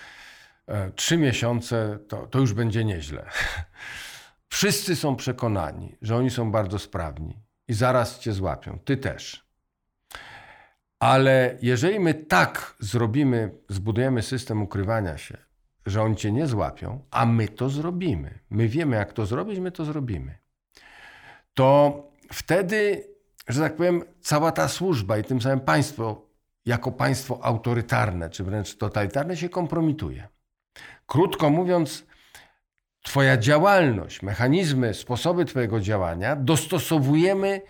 e, 0.67 0.91
trzy 0.91 1.17
miesiące 1.17 1.99
to, 2.09 2.27
to 2.27 2.39
już 2.39 2.53
będzie 2.53 2.85
nieźle. 2.85 3.27
Wszyscy 4.49 4.97
są 4.97 5.17
przekonani, 5.17 5.97
że 6.03 6.17
oni 6.17 6.31
są 6.31 6.53
bardzo 6.53 6.79
sprawni 6.79 7.39
i 7.69 7.75
zaraz 7.75 8.19
cię 8.19 8.33
złapią. 8.33 8.79
Ty 8.85 8.97
też. 8.97 9.45
Ale 10.99 11.59
jeżeli 11.63 12.01
my 12.01 12.15
tak 12.15 12.75
zrobimy, 12.81 13.51
zbudujemy 13.69 14.23
system 14.23 14.63
ukrywania 14.63 15.19
się, 15.19 15.37
że 15.87 16.03
oni 16.03 16.17
cię 16.17 16.33
nie 16.33 16.47
złapią, 16.47 17.05
a 17.11 17.27
my 17.27 17.49
to 17.49 17.69
zrobimy, 17.69 18.39
my 18.51 18.69
wiemy, 18.69 18.97
jak 18.97 19.13
to 19.13 19.27
zrobić, 19.27 19.59
my 19.59 19.73
to 19.73 19.85
zrobimy, 19.85 20.39
to 21.55 22.03
wtedy, 22.35 23.09
że 23.49 23.61
tak 23.61 23.77
powiem, 23.77 24.03
cała 24.21 24.53
ta 24.53 24.69
służba 24.69 25.19
i 25.19 25.25
tym 25.25 25.43
samym 25.43 25.61
państwo, 25.61 26.27
jako 26.67 26.93
państwo 26.93 27.45
autorytarne, 27.45 28.31
czy 28.31 28.45
wręcz 28.45 28.77
totalitarne, 28.77 29.37
się 29.37 29.49
kompromituje. 29.49 30.29
Krótko 31.07 31.51
mówiąc, 31.51 32.05
Twoja 33.05 33.37
działalność, 33.37 34.23
mechanizmy, 34.23 34.95
sposoby 34.95 35.45
Twojego 35.45 35.81
działania 35.81 36.37
dostosowujemy 36.37 37.61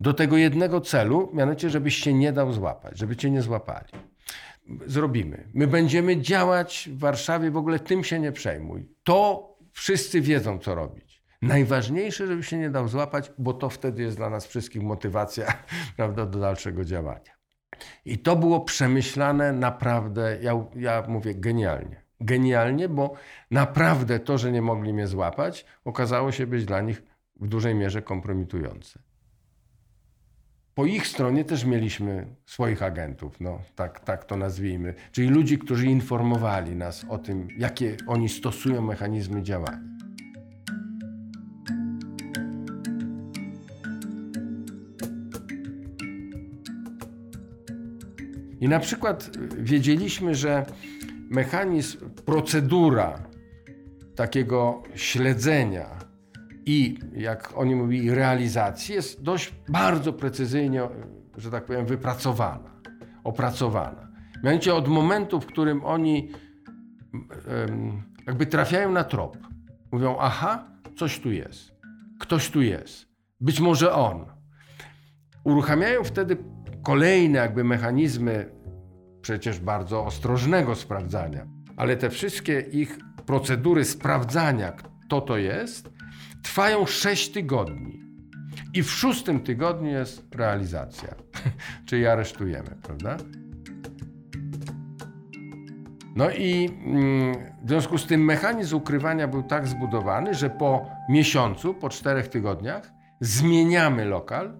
do 0.00 0.14
tego 0.14 0.36
jednego 0.36 0.80
celu, 0.80 1.30
mianowicie, 1.32 1.70
żebyś 1.70 1.96
się 1.96 2.14
nie 2.14 2.32
dał 2.32 2.52
złapać, 2.52 2.98
żeby 2.98 3.16
cię 3.16 3.30
nie 3.30 3.42
złapali. 3.42 3.92
Zrobimy. 4.86 5.48
My 5.54 5.66
będziemy 5.66 6.20
działać 6.20 6.88
w 6.92 6.98
Warszawie, 6.98 7.50
w 7.50 7.56
ogóle 7.56 7.78
tym 7.78 8.04
się 8.04 8.20
nie 8.20 8.32
przejmuj. 8.32 8.88
To 9.02 9.48
wszyscy 9.72 10.20
wiedzą, 10.20 10.58
co 10.58 10.74
robić. 10.74 11.01
Najważniejsze, 11.42 12.26
żeby 12.26 12.42
się 12.42 12.58
nie 12.58 12.70
dał 12.70 12.88
złapać, 12.88 13.32
bo 13.38 13.54
to 13.54 13.70
wtedy 13.70 14.02
jest 14.02 14.16
dla 14.16 14.30
nas 14.30 14.46
wszystkich 14.46 14.82
motywacja 14.82 15.46
prawda, 15.96 16.26
do 16.26 16.38
dalszego 16.38 16.84
działania. 16.84 17.32
I 18.04 18.18
to 18.18 18.36
było 18.36 18.60
przemyślane 18.60 19.52
naprawdę, 19.52 20.38
ja, 20.42 20.64
ja 20.76 21.04
mówię 21.08 21.34
genialnie. 21.34 22.02
Genialnie, 22.20 22.88
bo 22.88 23.14
naprawdę 23.50 24.18
to, 24.18 24.38
że 24.38 24.52
nie 24.52 24.62
mogli 24.62 24.92
mnie 24.92 25.06
złapać, 25.06 25.66
okazało 25.84 26.32
się 26.32 26.46
być 26.46 26.64
dla 26.64 26.80
nich 26.80 27.02
w 27.40 27.48
dużej 27.48 27.74
mierze 27.74 28.02
kompromitujące 28.02 28.98
po 30.74 30.86
ich 30.86 31.06
stronie 31.06 31.44
też 31.44 31.64
mieliśmy 31.64 32.26
swoich 32.46 32.82
agentów, 32.82 33.40
no, 33.40 33.60
tak, 33.74 34.00
tak 34.00 34.24
to 34.24 34.36
nazwijmy, 34.36 34.94
czyli 35.12 35.28
ludzi, 35.28 35.58
którzy 35.58 35.86
informowali 35.86 36.76
nas 36.76 37.06
o 37.08 37.18
tym, 37.18 37.48
jakie 37.58 37.96
oni 38.06 38.28
stosują 38.28 38.82
mechanizmy 38.82 39.42
działania. 39.42 39.91
I 48.62 48.68
na 48.68 48.80
przykład 48.80 49.30
wiedzieliśmy, 49.58 50.34
że 50.34 50.66
mechanizm, 51.30 52.10
procedura 52.10 53.18
takiego 54.16 54.82
śledzenia 54.94 55.86
i, 56.66 56.98
jak 57.12 57.52
oni 57.56 57.74
mówili, 57.74 58.14
realizacji 58.14 58.94
jest 58.94 59.22
dość 59.22 59.54
bardzo 59.68 60.12
precyzyjnie, 60.12 60.82
że 61.36 61.50
tak 61.50 61.64
powiem, 61.64 61.86
wypracowana, 61.86 62.70
opracowana. 63.24 64.08
Mianowicie 64.42 64.74
od 64.74 64.88
momentu, 64.88 65.40
w 65.40 65.46
którym 65.46 65.84
oni 65.84 66.30
jakby 68.26 68.46
trafiają 68.46 68.92
na 68.92 69.04
trop, 69.04 69.38
mówią, 69.92 70.16
aha, 70.20 70.66
coś 70.96 71.20
tu 71.20 71.32
jest, 71.32 71.72
ktoś 72.20 72.50
tu 72.50 72.62
jest, 72.62 73.06
być 73.40 73.60
może 73.60 73.92
on. 73.92 74.26
Uruchamiają 75.44 76.04
wtedy 76.04 76.36
kolejne 76.82 77.38
jakby 77.38 77.64
mechanizmy 77.64 78.50
przecież 79.22 79.60
bardzo 79.60 80.04
ostrożnego 80.04 80.74
sprawdzania, 80.74 81.46
ale 81.76 81.96
te 81.96 82.10
wszystkie 82.10 82.60
ich 82.60 82.98
procedury 83.26 83.84
sprawdzania, 83.84 84.72
kto 84.72 85.20
to 85.20 85.36
jest, 85.36 85.90
trwają 86.42 86.86
6 86.86 87.32
tygodni. 87.32 88.02
I 88.74 88.82
w 88.82 88.90
szóstym 88.90 89.40
tygodniu 89.40 89.90
jest 89.90 90.34
realizacja, 90.34 91.14
czyli 91.86 92.06
aresztujemy, 92.06 92.76
prawda? 92.82 93.16
No 96.16 96.30
i 96.30 96.70
mm, 96.86 97.34
w 97.64 97.68
związku 97.68 97.98
z 97.98 98.06
tym 98.06 98.24
mechanizm 98.24 98.76
ukrywania 98.76 99.28
był 99.28 99.42
tak 99.42 99.68
zbudowany, 99.68 100.34
że 100.34 100.50
po 100.50 100.90
miesiącu, 101.08 101.74
po 101.74 101.88
czterech 101.88 102.28
tygodniach 102.28 102.92
zmieniamy 103.20 104.04
lokal, 104.04 104.56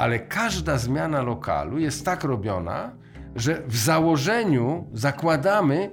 ale 0.00 0.18
każda 0.18 0.78
zmiana 0.78 1.22
lokalu 1.22 1.78
jest 1.78 2.04
tak 2.04 2.24
robiona, 2.24 2.92
że 3.36 3.62
w 3.66 3.76
założeniu 3.76 4.86
zakładamy, 4.92 5.90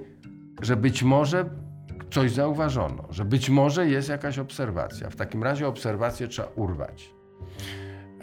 że 0.62 0.76
być 0.76 1.02
może 1.02 1.44
coś 2.10 2.32
zauważono, 2.32 3.08
że 3.10 3.24
być 3.24 3.50
może 3.50 3.88
jest 3.88 4.08
jakaś 4.08 4.38
obserwacja. 4.38 5.10
W 5.10 5.16
takim 5.16 5.42
razie 5.42 5.68
obserwację 5.68 6.28
trzeba 6.28 6.48
urwać. 6.56 7.10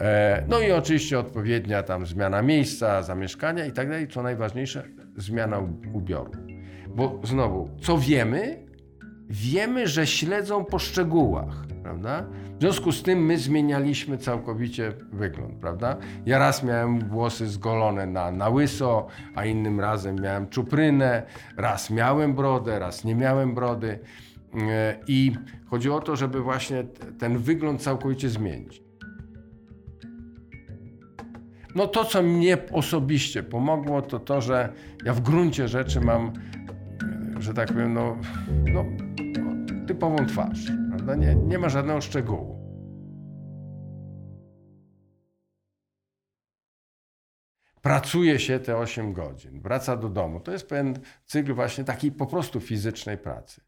E, 0.00 0.44
no 0.48 0.60
i 0.60 0.72
oczywiście 0.72 1.18
odpowiednia 1.18 1.82
tam 1.82 2.06
zmiana 2.06 2.42
miejsca, 2.42 3.02
zamieszkania 3.02 3.66
i 3.66 3.72
tak 3.72 3.88
dalej. 3.88 4.08
Co 4.08 4.22
najważniejsze, 4.22 4.82
zmiana 5.16 5.58
ubioru. 5.92 6.32
Bo 6.88 7.20
znowu, 7.24 7.70
co 7.82 7.98
wiemy? 7.98 8.66
Wiemy, 9.28 9.88
że 9.88 10.06
śledzą 10.06 10.64
po 10.64 10.78
szczegółach 10.78 11.66
prawda? 11.86 12.24
W 12.58 12.60
związku 12.60 12.92
z 12.92 13.02
tym 13.02 13.26
my 13.26 13.38
zmienialiśmy 13.38 14.18
całkowicie 14.18 14.92
wygląd, 15.12 15.54
prawda? 15.54 15.96
Ja 16.26 16.38
raz 16.38 16.62
miałem 16.62 17.08
włosy 17.08 17.48
zgolone 17.48 18.06
na, 18.06 18.30
na 18.30 18.48
łyso, 18.48 19.06
a 19.34 19.44
innym 19.44 19.80
razem 19.80 20.16
miałem 20.16 20.48
czuprynę, 20.48 21.22
raz 21.56 21.90
miałem 21.90 22.34
brodę, 22.34 22.78
raz 22.78 23.04
nie 23.04 23.14
miałem 23.14 23.54
brody. 23.54 23.98
E, 24.54 24.96
I 25.06 25.32
chodziło 25.70 25.96
o 25.96 26.00
to, 26.00 26.16
żeby 26.16 26.40
właśnie 26.40 26.84
ten 27.18 27.38
wygląd 27.38 27.82
całkowicie 27.82 28.28
zmienić. 28.28 28.82
No 31.74 31.86
to, 31.86 32.04
co 32.04 32.22
mnie 32.22 32.58
osobiście 32.72 33.42
pomogło, 33.42 34.02
to 34.02 34.18
to, 34.18 34.40
że 34.40 34.72
ja 35.04 35.14
w 35.14 35.20
gruncie 35.20 35.68
rzeczy 35.68 36.00
mam, 36.00 36.32
e, 37.36 37.42
że 37.42 37.54
tak 37.54 37.68
powiem, 37.68 37.94
no, 37.94 38.16
no 38.72 38.84
typową 39.86 40.26
twarz. 40.26 40.85
Prawda? 41.06 41.26
Nie, 41.26 41.34
nie 41.34 41.58
ma 41.58 41.68
żadnego 41.68 42.00
szczegółu. 42.00 42.66
Pracuje 47.82 48.38
się 48.38 48.60
te 48.60 48.76
8 48.76 49.12
godzin, 49.12 49.60
wraca 49.60 49.96
do 49.96 50.08
domu. 50.08 50.40
To 50.40 50.52
jest 50.52 50.68
pewien 50.68 50.98
cykl 51.26 51.54
właśnie 51.54 51.84
takiej 51.84 52.12
po 52.12 52.26
prostu 52.26 52.60
fizycznej 52.60 53.18
pracy. 53.18 53.60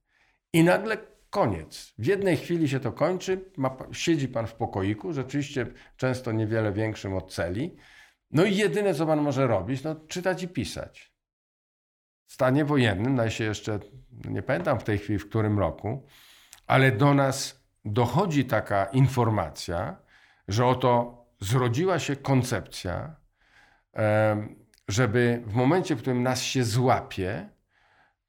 I 0.53 0.65
nagle 0.65 0.97
koniec. 1.31 1.95
W 1.99 2.07
jednej 2.07 2.37
chwili 2.37 2.69
się 2.69 2.81
to 2.81 2.93
kończy, 2.93 3.51
ma, 3.57 3.77
siedzi 3.93 4.29
pan 4.29 4.47
w 4.47 4.55
pokoiku, 4.55 5.13
rzeczywiście 5.13 5.67
często 5.97 6.33
niewiele 6.33 6.73
większym 6.73 7.15
od 7.15 7.35
celi. 7.35 7.77
No 8.31 8.45
i 8.45 8.57
jedyne, 8.57 8.95
co 8.95 9.07
pan 9.07 9.23
może 9.23 9.47
robić, 9.47 9.83
no 9.83 9.95
czytać 9.95 10.43
i 10.43 10.49
pisać. 10.49 11.13
W 12.27 12.33
stanie 12.33 12.65
wojennym, 12.65 13.15
no 13.15 13.31
się 13.31 13.45
jeszcze, 13.45 13.79
nie 14.25 14.43
pamiętam 14.43 14.81
w 14.81 14.85
tej 14.85 14.99
chwili, 14.99 15.19
w 15.19 15.29
którym 15.29 15.59
roku, 15.59 16.07
ale 16.69 16.93
do 16.93 17.15
nas 17.15 17.65
dochodzi 17.85 18.45
taka 18.45 18.85
informacja, 18.85 19.97
że 20.49 20.67
oto 20.67 21.25
zrodziła 21.41 21.99
się 21.99 22.17
koncepcja, 22.17 23.17
żeby 24.89 25.43
w 25.47 25.55
momencie, 25.55 25.97
w 25.97 26.01
którym 26.01 26.23
nas 26.23 26.43
się 26.43 26.65
złapie, 26.65 27.49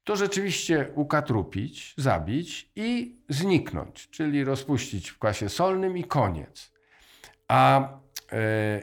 to 0.04 0.16
rzeczywiście 0.16 0.90
ukatrupić, 0.94 1.94
zabić 1.98 2.72
i 2.76 3.16
zniknąć, 3.28 4.10
czyli 4.10 4.44
rozpuścić 4.44 5.10
w 5.10 5.18
kwasie 5.18 5.48
solnym 5.48 5.98
i 5.98 6.04
koniec. 6.04 6.72
A 7.48 7.88
e, 8.32 8.82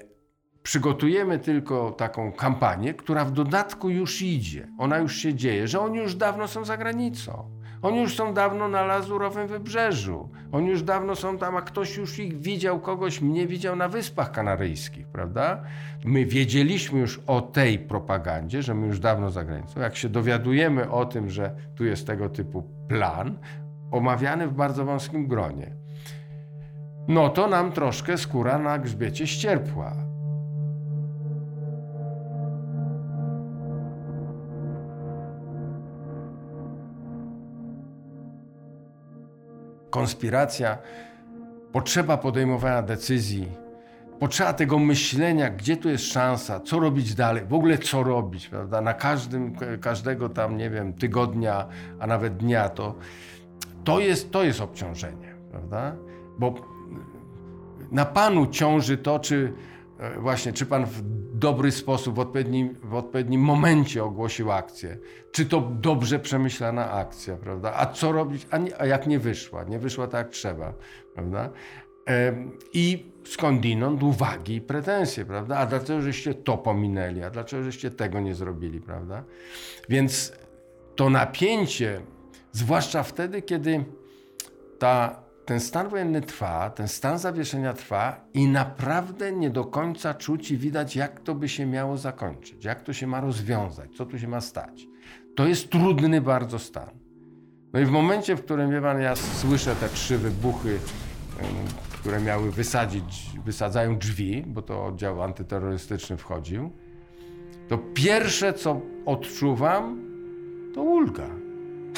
przygotujemy 0.64 1.40
tylko 1.40 1.92
taką 1.92 2.32
kampanię, 2.32 2.94
która 2.94 3.26
w 3.26 3.32
dodatku 3.32 3.90
już 3.90 4.22
idzie, 4.22 4.68
ona 4.78 4.98
już 4.98 5.16
się 5.16 5.34
dzieje, 5.34 5.68
że 5.68 5.80
oni 5.80 5.98
już 5.98 6.16
dawno 6.16 6.48
są 6.48 6.66
za 6.66 6.78
granicą 6.78 7.57
Oni 7.82 8.02
już 8.02 8.16
są 8.16 8.34
dawno 8.34 8.68
na 8.68 8.86
Lazurowym 8.86 9.48
Wybrzeżu. 9.48 10.30
Oni 10.52 10.68
już 10.70 10.84
dawno 10.84 11.16
są 11.16 11.38
tam, 11.38 11.56
a 11.56 11.62
ktoś 11.62 11.98
już 11.98 12.20
ich 12.20 12.40
widział, 12.40 12.80
kogoś 12.80 13.22
mnie 13.22 13.48
widział 13.48 13.76
na 13.76 13.90
Wyspach 13.90 14.32
Kanaryjskich, 14.32 15.08
prawda? 15.08 15.64
My 16.06 16.26
wiedzieliśmy 16.26 17.00
już 17.00 17.22
o 17.28 17.42
tej 17.42 17.80
propagandzie, 17.80 18.62
że 18.62 18.74
my 18.74 18.88
już 18.88 19.00
dawno 19.00 19.32
za 19.32 19.44
granicą. 19.44 19.80
Jak 19.80 19.96
się 19.96 20.10
dowiadujemy 20.10 20.92
o 20.92 21.06
tym, 21.06 21.30
że 21.30 21.56
tu 21.76 21.86
jest 21.86 22.08
tego 22.08 22.30
typu 22.30 22.64
plan, 22.88 23.38
omawiany 23.92 24.48
w 24.48 24.54
bardzo 24.54 24.86
wąskim 24.86 25.28
gronie, 25.28 25.76
no 27.08 27.30
to 27.30 27.48
nam 27.48 27.72
troszkę 27.72 28.18
skóra 28.18 28.60
na 28.60 28.80
grzbiecie 28.80 29.28
ścierpła. 29.28 30.07
Konspiracja, 39.90 40.78
potrzeba 41.72 42.18
podejmowania 42.18 42.82
decyzji, 42.82 43.52
potrzeba 44.20 44.54
tego 44.54 44.80
myślenia, 44.80 45.50
gdzie 45.50 45.78
tu 45.78 45.90
jest 45.90 46.04
szansa, 46.04 46.60
co 46.60 46.80
robić 46.80 47.16
dalej, 47.16 47.46
w 47.46 47.54
ogóle 47.54 47.78
co 47.78 48.04
robić, 48.04 48.48
prawda? 48.48 48.82
Na 48.82 48.94
każdym, 48.94 49.56
każdego 49.82 50.30
tam, 50.30 50.58
nie 50.58 50.70
wiem, 50.70 50.94
tygodnia, 50.94 51.68
a 52.00 52.08
nawet 52.08 52.38
dnia, 52.38 52.70
to, 52.70 52.96
to, 53.84 54.00
jest, 54.00 54.32
to 54.32 54.44
jest 54.44 54.62
obciążenie, 54.62 55.36
prawda? 55.52 55.96
Bo 56.40 56.56
na 57.92 58.06
Panu 58.06 58.48
ciąży 58.48 58.98
to, 58.98 59.20
czy 59.20 59.54
E, 60.00 60.20
właśnie, 60.20 60.54
czy 60.54 60.66
pan 60.66 60.86
w 60.86 61.02
dobry 61.40 61.72
sposób, 61.72 62.16
w 62.16 62.20
odpowiednim, 62.20 62.74
w 62.84 62.94
odpowiednim 62.94 63.42
momencie 63.42 64.04
ogłosił 64.04 64.52
akcję? 64.52 64.98
Czy 65.32 65.46
to 65.46 65.62
dobrze 65.62 66.20
przemyślana 66.20 66.92
akcja, 66.92 67.36
prawda? 67.36 67.74
A 67.76 67.86
co 67.86 68.12
robić, 68.12 68.48
a, 68.52 68.58
nie, 68.58 68.82
a 68.82 68.86
jak 68.86 69.08
nie 69.08 69.20
wyszła? 69.20 69.64
Nie 69.64 69.80
wyszła 69.80 70.08
tak 70.08 70.26
jak 70.26 70.36
trzeba, 70.36 70.74
prawda? 71.14 71.50
I 72.74 73.12
skądinąd 73.26 74.04
uwagi 74.04 74.56
i 74.56 74.62
pretensje, 74.62 75.26
prawda? 75.26 75.58
A 75.58 75.66
dlaczego 75.66 76.02
żeście 76.02 76.34
to 76.34 76.58
pominęli? 76.58 77.24
A 77.24 77.30
dlaczego 77.30 77.64
żeście 77.64 77.92
tego 77.92 78.20
nie 78.20 78.36
zrobili, 78.36 78.82
prawda? 78.82 79.24
Więc 79.90 80.34
to 80.96 81.10
napięcie, 81.10 82.02
zwłaszcza 82.52 83.04
wtedy, 83.04 83.42
kiedy 83.42 83.86
ta 84.80 85.27
ten 85.48 85.60
stan 85.60 85.90
wojenny 85.90 86.22
trwa, 86.22 86.70
ten 86.70 86.88
stan 86.88 87.20
zawieszenia 87.20 87.74
trwa 87.74 88.22
i 88.34 88.48
naprawdę 88.48 89.32
nie 89.32 89.50
do 89.50 89.66
końca 89.66 90.14
czuć 90.14 90.52
i 90.52 90.58
widać, 90.58 90.96
jak 90.96 91.20
to 91.20 91.36
by 91.36 91.50
się 91.50 91.66
miało 91.66 91.98
zakończyć, 91.98 92.66
jak 92.66 92.82
to 92.82 92.94
się 92.94 93.08
ma 93.08 93.22
rozwiązać, 93.22 93.96
co 93.98 94.06
tu 94.06 94.20
się 94.20 94.28
ma 94.28 94.42
stać. 94.42 94.88
To 95.36 95.48
jest 95.48 95.70
trudny 95.70 96.22
bardzo 96.22 96.60
stan. 96.60 96.90
No 97.74 97.80
i 97.80 97.86
w 97.86 97.90
momencie, 97.90 98.36
w 98.36 98.44
którym 98.44 98.72
wie 98.72 98.82
pan, 98.82 99.02
ja 99.02 99.16
słyszę 99.16 99.76
te 99.76 99.90
trzy 99.90 100.18
wybuchy, 100.18 100.80
które 101.92 102.22
miały 102.22 102.52
wysadzić, 102.52 103.32
wysadzają 103.46 103.98
drzwi, 103.98 104.44
bo 104.48 104.62
to 104.62 104.86
oddział 104.86 105.24
antyterrorystyczny 105.24 106.18
wchodził, 106.18 106.72
to 107.68 107.78
pierwsze, 107.78 108.54
co 108.54 108.82
odczuwam, 109.06 110.02
to 110.76 110.82
ulga. 110.82 111.30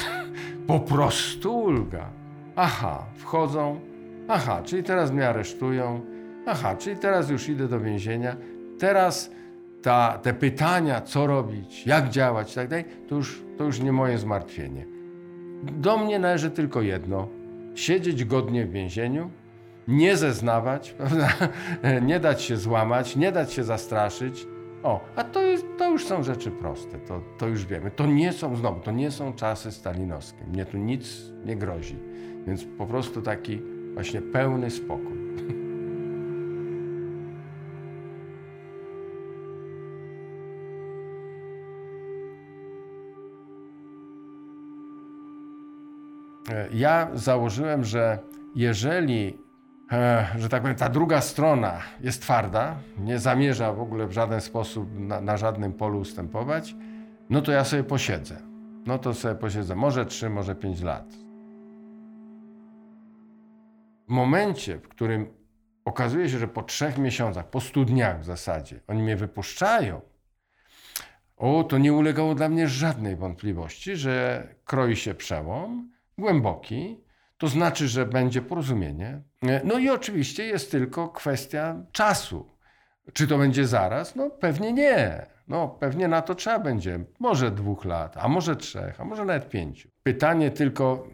po 0.66 0.80
prostu 0.80 1.58
ulga. 1.58 2.19
Aha, 2.62 3.06
wchodzą. 3.16 3.80
Aha, 4.28 4.62
czyli 4.64 4.82
teraz 4.82 5.12
mnie 5.12 5.28
aresztują. 5.28 6.00
Aha, 6.46 6.76
czyli 6.76 6.96
teraz 6.96 7.30
już 7.30 7.48
idę 7.48 7.68
do 7.68 7.80
więzienia. 7.80 8.36
Teraz 8.78 9.30
ta, 9.82 10.18
te 10.22 10.34
pytania, 10.34 11.00
co 11.00 11.26
robić, 11.26 11.86
jak 11.86 12.08
działać 12.08 12.52
i 12.52 12.54
tak 12.54 12.68
dalej, 12.68 12.84
to 13.08 13.14
już, 13.14 13.42
to 13.58 13.64
już 13.64 13.80
nie 13.80 13.92
moje 13.92 14.18
zmartwienie. 14.18 14.86
Do 15.62 15.98
mnie 15.98 16.18
należy 16.18 16.50
tylko 16.50 16.82
jedno: 16.82 17.28
siedzieć 17.74 18.24
godnie 18.24 18.66
w 18.66 18.70
więzieniu, 18.70 19.30
nie 19.88 20.16
zeznawać, 20.16 20.90
prawda? 20.98 21.28
nie 22.02 22.20
dać 22.20 22.42
się 22.42 22.56
złamać, 22.56 23.16
nie 23.16 23.32
dać 23.32 23.52
się 23.52 23.64
zastraszyć. 23.64 24.46
O, 24.82 25.00
a 25.16 25.24
to, 25.24 25.42
jest, 25.42 25.66
to 25.78 25.90
już 25.90 26.06
są 26.06 26.22
rzeczy 26.22 26.50
proste, 26.50 26.98
to, 26.98 27.20
to 27.38 27.46
już 27.46 27.66
wiemy. 27.66 27.90
To 27.90 28.06
nie 28.06 28.32
są, 28.32 28.56
znowu, 28.56 28.80
to 28.80 28.90
nie 28.90 29.10
są 29.10 29.32
czasy 29.32 29.72
stalinowskie. 29.72 30.44
Mnie 30.44 30.64
tu 30.64 30.78
nic 30.78 31.32
nie 31.44 31.56
grozi. 31.56 31.96
Więc 32.46 32.64
po 32.78 32.86
prostu 32.86 33.22
taki 33.22 33.62
właśnie 33.94 34.22
pełny 34.22 34.70
spokój. 34.70 35.20
Ja 46.72 47.08
założyłem, 47.14 47.84
że 47.84 48.18
jeżeli, 48.54 49.38
e, 49.92 50.26
że 50.38 50.48
tak 50.48 50.62
powiem, 50.62 50.76
ta 50.76 50.88
druga 50.88 51.20
strona 51.20 51.78
jest 52.00 52.22
twarda, 52.22 52.76
nie 52.98 53.18
zamierza 53.18 53.72
w 53.72 53.80
ogóle 53.80 54.06
w 54.06 54.12
żaden 54.12 54.40
sposób 54.40 54.88
na, 54.98 55.20
na 55.20 55.36
żadnym 55.36 55.72
polu 55.72 55.98
ustępować, 55.98 56.74
no 57.30 57.42
to 57.42 57.52
ja 57.52 57.64
sobie 57.64 57.84
posiedzę. 57.84 58.36
No 58.86 58.98
to 58.98 59.14
sobie 59.14 59.34
posiedzę 59.34 59.76
może 59.76 60.06
trzy, 60.06 60.30
może 60.30 60.54
pięć 60.54 60.82
lat 60.82 61.12
w 61.12 61.19
momencie, 64.10 64.78
w 64.78 64.88
którym 64.88 65.34
okazuje 65.84 66.28
się, 66.28 66.38
że 66.38 66.48
po 66.48 66.62
trzech 66.62 66.98
miesiącach, 66.98 67.50
po 67.50 67.60
stu 67.60 67.84
dniach 67.84 68.20
w 68.20 68.24
zasadzie, 68.24 68.80
oni 68.86 69.02
mnie 69.02 69.16
wypuszczają, 69.16 70.00
o, 71.36 71.64
to 71.64 71.78
nie 71.78 71.92
ulegało 71.92 72.34
dla 72.34 72.48
mnie 72.48 72.68
żadnej 72.68 73.16
wątpliwości, 73.16 73.96
że 73.96 74.46
kroi 74.64 74.96
się 74.96 75.14
przełom 75.14 75.92
głęboki, 76.18 77.00
to 77.38 77.48
znaczy, 77.48 77.88
że 77.88 78.06
będzie 78.06 78.42
porozumienie. 78.42 79.22
No 79.64 79.78
i 79.78 79.90
oczywiście 79.90 80.44
jest 80.44 80.70
tylko 80.70 81.08
kwestia 81.08 81.76
czasu. 81.92 82.50
Czy 83.12 83.26
to 83.26 83.38
będzie 83.38 83.66
zaraz? 83.66 84.16
No 84.16 84.30
pewnie 84.30 84.72
nie. 84.72 85.26
No 85.48 85.68
pewnie 85.68 86.08
na 86.08 86.22
to 86.22 86.34
trzeba 86.34 86.58
będzie 86.58 87.04
może 87.20 87.50
dwóch 87.50 87.84
lat, 87.84 88.16
a 88.16 88.28
może 88.28 88.56
trzech, 88.56 89.00
a 89.00 89.04
może 89.04 89.24
nawet 89.24 89.48
pięciu. 89.48 89.88
Pytanie 90.02 90.50
tylko 90.50 91.08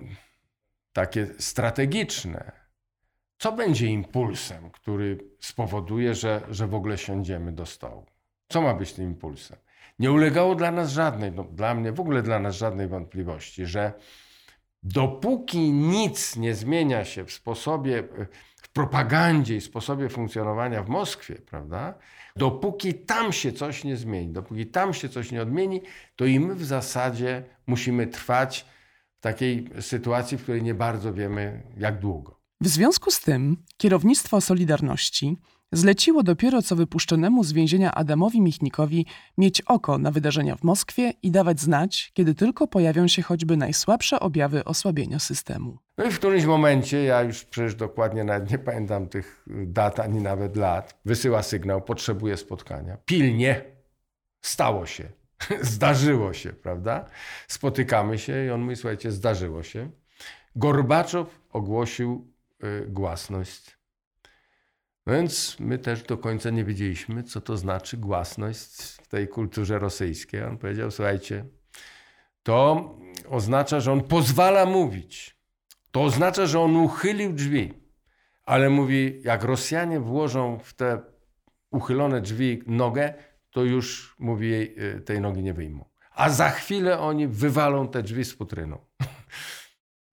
takie 0.92 1.26
strategiczne 1.38 2.65
co 3.38 3.52
będzie 3.52 3.86
impulsem, 3.86 4.70
który 4.70 5.18
spowoduje, 5.40 6.14
że, 6.14 6.40
że 6.50 6.66
w 6.66 6.74
ogóle 6.74 6.98
siądziemy 6.98 7.52
do 7.52 7.66
stołu? 7.66 8.06
Co 8.48 8.62
ma 8.62 8.74
być 8.74 8.92
tym 8.92 9.04
impulsem? 9.04 9.58
Nie 9.98 10.12
ulegało 10.12 10.54
dla 10.54 10.70
nas 10.70 10.90
żadnej, 10.90 11.32
no 11.32 11.44
dla 11.44 11.74
mnie 11.74 11.92
w 11.92 12.00
ogóle 12.00 12.22
dla 12.22 12.38
nas 12.38 12.56
żadnej 12.56 12.88
wątpliwości, 12.88 13.66
że 13.66 13.92
dopóki 14.82 15.72
nic 15.72 16.36
nie 16.36 16.54
zmienia 16.54 17.04
się 17.04 17.24
w 17.24 17.32
sposobie, 17.32 18.02
w 18.62 18.68
propagandzie 18.68 19.56
i 19.56 19.60
sposobie 19.60 20.08
funkcjonowania 20.08 20.82
w 20.82 20.88
Moskwie, 20.88 21.34
prawda? 21.34 21.94
Dopóki 22.36 22.94
tam 22.94 23.32
się 23.32 23.52
coś 23.52 23.84
nie 23.84 23.96
zmieni, 23.96 24.32
dopóki 24.32 24.66
tam 24.66 24.94
się 24.94 25.08
coś 25.08 25.32
nie 25.32 25.42
odmieni, 25.42 25.82
to 26.16 26.24
i 26.24 26.40
my 26.40 26.54
w 26.54 26.64
zasadzie 26.64 27.44
musimy 27.66 28.06
trwać 28.06 28.66
w 29.18 29.20
takiej 29.20 29.68
sytuacji, 29.80 30.38
w 30.38 30.42
której 30.42 30.62
nie 30.62 30.74
bardzo 30.74 31.14
wiemy, 31.14 31.62
jak 31.76 31.98
długo. 31.98 32.35
W 32.60 32.68
związku 32.68 33.10
z 33.10 33.20
tym 33.20 33.56
kierownictwo 33.76 34.40
Solidarności 34.40 35.36
zleciło 35.72 36.22
dopiero 36.22 36.62
co 36.62 36.76
wypuszczonemu 36.76 37.44
z 37.44 37.52
więzienia 37.52 37.94
Adamowi 37.94 38.40
Michnikowi 38.40 39.06
mieć 39.38 39.60
oko 39.60 39.98
na 39.98 40.10
wydarzenia 40.10 40.56
w 40.56 40.62
Moskwie 40.62 41.12
i 41.22 41.30
dawać 41.30 41.60
znać, 41.60 42.10
kiedy 42.14 42.34
tylko 42.34 42.66
pojawią 42.66 43.08
się 43.08 43.22
choćby 43.22 43.56
najsłabsze 43.56 44.20
objawy 44.20 44.64
osłabienia 44.64 45.18
systemu. 45.18 45.78
No 45.98 46.04
i 46.04 46.10
w 46.10 46.18
którymś 46.18 46.44
momencie, 46.44 47.04
ja 47.04 47.22
już 47.22 47.44
przecież 47.44 47.74
dokładnie 47.74 48.24
nawet 48.24 48.50
nie 48.50 48.58
pamiętam 48.58 49.08
tych 49.08 49.46
dat 49.46 50.00
ani 50.00 50.20
nawet 50.20 50.56
lat, 50.56 51.00
wysyła 51.04 51.42
sygnał, 51.42 51.82
potrzebuje 51.82 52.36
spotkania. 52.36 52.96
Pilnie. 53.04 53.64
Stało 54.42 54.86
się. 54.86 55.08
Zdarzyło 55.60 56.32
się, 56.32 56.52
prawda? 56.52 57.04
Spotykamy 57.48 58.18
się 58.18 58.46
i 58.46 58.50
on 58.50 58.60
mówi, 58.60 58.76
słuchajcie, 58.76 59.12
zdarzyło 59.12 59.62
się. 59.62 59.90
Gorbaczow 60.56 61.40
ogłosił 61.52 62.35
Y, 62.35 62.35
głasność. 62.88 63.78
No 65.06 65.12
więc 65.12 65.56
my 65.60 65.78
też 65.78 66.02
do 66.02 66.18
końca 66.18 66.50
nie 66.50 66.64
wiedzieliśmy, 66.64 67.22
co 67.22 67.40
to 67.40 67.56
znaczy 67.56 67.96
głasność 67.96 68.82
w 68.82 69.08
tej 69.08 69.28
kulturze 69.28 69.78
rosyjskiej. 69.78 70.42
On 70.42 70.58
powiedział: 70.58 70.90
Słuchajcie, 70.90 71.44
to 72.42 72.90
oznacza, 73.28 73.80
że 73.80 73.92
on 73.92 74.02
pozwala 74.02 74.66
mówić. 74.66 75.36
To 75.90 76.02
oznacza, 76.02 76.46
że 76.46 76.60
on 76.60 76.76
uchylił 76.76 77.32
drzwi. 77.32 77.74
Ale 78.44 78.70
mówi, 78.70 79.20
jak 79.24 79.44
Rosjanie 79.44 80.00
włożą 80.00 80.58
w 80.58 80.74
te 80.74 81.00
uchylone 81.70 82.20
drzwi 82.20 82.62
nogę, 82.66 83.14
to 83.50 83.64
już, 83.64 84.16
mówi, 84.18 84.52
y, 84.52 85.00
tej 85.00 85.20
nogi 85.20 85.42
nie 85.42 85.54
wyjmą. 85.54 85.84
A 86.14 86.30
za 86.30 86.50
chwilę 86.50 86.98
oni 86.98 87.28
wywalą 87.28 87.88
te 87.88 88.02
drzwi 88.02 88.24
z 88.24 88.32
futryną. 88.32 88.78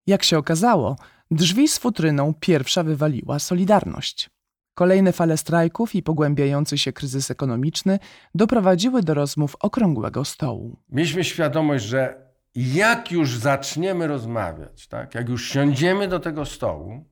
Jak 0.06 0.22
się 0.22 0.38
okazało, 0.38 0.96
Drzwi 1.34 1.68
z 1.68 1.78
futryną 1.78 2.34
pierwsza 2.40 2.82
wywaliła 2.82 3.38
Solidarność. 3.38 4.30
Kolejne 4.74 5.12
fale 5.12 5.36
strajków 5.36 5.94
i 5.94 6.02
pogłębiający 6.02 6.78
się 6.78 6.92
kryzys 6.92 7.30
ekonomiczny 7.30 7.98
doprowadziły 8.34 9.02
do 9.02 9.14
rozmów 9.14 9.56
okrągłego 9.60 10.24
stołu. 10.24 10.76
Mieliśmy 10.88 11.24
świadomość, 11.24 11.84
że 11.84 12.30
jak 12.54 13.12
już 13.12 13.36
zaczniemy 13.36 14.06
rozmawiać, 14.06 14.86
tak? 14.86 15.14
jak 15.14 15.28
już 15.28 15.48
siądziemy 15.48 16.08
do 16.08 16.20
tego 16.20 16.44
stołu, 16.44 17.04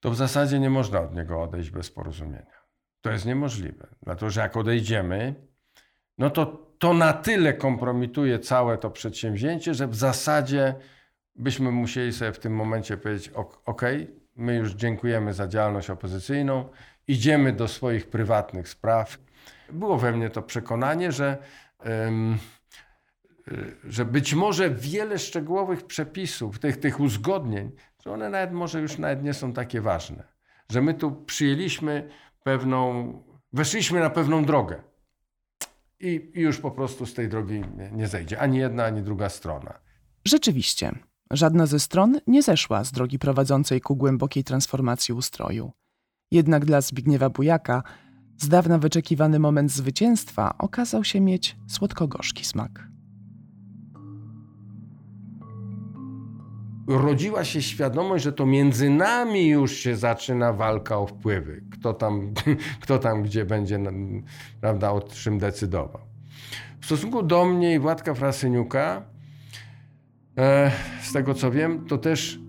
to 0.00 0.10
w 0.10 0.16
zasadzie 0.16 0.58
nie 0.58 0.70
można 0.70 1.00
od 1.00 1.14
niego 1.14 1.42
odejść 1.42 1.70
bez 1.70 1.90
porozumienia. 1.90 2.64
To 3.00 3.10
jest 3.10 3.26
niemożliwe, 3.26 3.88
dlatego 4.02 4.30
że 4.30 4.40
jak 4.40 4.56
odejdziemy, 4.56 5.34
no 6.18 6.30
to 6.30 6.46
to 6.78 6.94
na 6.94 7.12
tyle 7.12 7.54
kompromituje 7.54 8.38
całe 8.38 8.78
to 8.78 8.90
przedsięwzięcie, 8.90 9.74
że 9.74 9.88
w 9.88 9.94
zasadzie 9.94 10.74
byśmy 11.34 11.70
musieli 11.70 12.12
sobie 12.12 12.32
w 12.32 12.38
tym 12.38 12.54
momencie 12.54 12.96
powiedzieć: 12.96 13.30
OK, 13.66 13.82
my 14.36 14.56
już 14.56 14.72
dziękujemy 14.72 15.32
za 15.32 15.48
działalność 15.48 15.90
opozycyjną, 15.90 16.68
idziemy 17.08 17.52
do 17.52 17.68
swoich 17.68 18.10
prywatnych 18.10 18.68
spraw. 18.68 19.18
Było 19.72 19.98
we 19.98 20.12
mnie 20.12 20.30
to 20.30 20.42
przekonanie, 20.42 21.12
że. 21.12 21.38
Um, 21.86 22.38
że 23.84 24.04
być 24.04 24.34
może 24.34 24.70
wiele 24.70 25.18
szczegółowych 25.18 25.86
przepisów, 25.86 26.58
tych, 26.58 26.76
tych 26.76 27.00
uzgodnień, 27.00 27.72
że 28.04 28.12
one 28.12 28.30
nawet 28.30 28.52
może 28.52 28.80
już 28.80 28.98
nawet 28.98 29.22
nie 29.22 29.34
są 29.34 29.52
takie 29.52 29.80
ważne. 29.80 30.24
Że 30.70 30.82
my 30.82 30.94
tu 30.94 31.12
przyjęliśmy 31.12 32.08
pewną, 32.42 33.12
weszliśmy 33.52 34.00
na 34.00 34.10
pewną 34.10 34.44
drogę 34.44 34.82
i, 36.00 36.30
i 36.34 36.40
już 36.40 36.58
po 36.58 36.70
prostu 36.70 37.06
z 37.06 37.14
tej 37.14 37.28
drogi 37.28 37.62
nie, 37.76 37.90
nie 37.90 38.08
zejdzie 38.08 38.40
ani 38.40 38.58
jedna, 38.58 38.84
ani 38.84 39.02
druga 39.02 39.28
strona. 39.28 39.78
Rzeczywiście, 40.24 40.92
żadna 41.30 41.66
ze 41.66 41.80
stron 41.80 42.20
nie 42.26 42.42
zeszła 42.42 42.84
z 42.84 42.92
drogi 42.92 43.18
prowadzącej 43.18 43.80
ku 43.80 43.96
głębokiej 43.96 44.44
transformacji 44.44 45.14
ustroju. 45.14 45.72
Jednak 46.30 46.64
dla 46.64 46.80
Zbigniewa 46.80 47.30
Bujaka 47.30 47.82
z 48.38 48.48
dawna 48.48 48.78
wyczekiwany 48.78 49.38
moment 49.38 49.72
zwycięstwa 49.72 50.54
okazał 50.58 51.04
się 51.04 51.20
mieć 51.20 51.56
słodko-gorzki 51.68 52.44
smak. 52.44 52.94
rodziła 56.86 57.44
się 57.44 57.62
świadomość, 57.62 58.24
że 58.24 58.32
to 58.32 58.46
między 58.46 58.90
nami 58.90 59.48
już 59.48 59.72
się 59.72 59.96
zaczyna 59.96 60.52
walka 60.52 60.98
o 60.98 61.06
wpływy. 61.06 61.64
Kto 61.70 61.94
tam, 61.94 62.34
kto 62.82 62.98
tam 62.98 63.22
gdzie 63.22 63.44
będzie 63.44 63.80
prawda, 64.60 64.92
o 64.92 65.00
czym 65.00 65.38
decydował. 65.38 66.00
W 66.80 66.86
stosunku 66.86 67.22
do 67.22 67.44
mnie 67.44 67.74
i 67.74 67.78
Władka 67.78 68.14
Frasyniuka, 68.14 69.02
z 71.02 71.12
tego 71.12 71.34
co 71.34 71.50
wiem, 71.50 71.84
to 71.86 71.98
też 71.98 72.40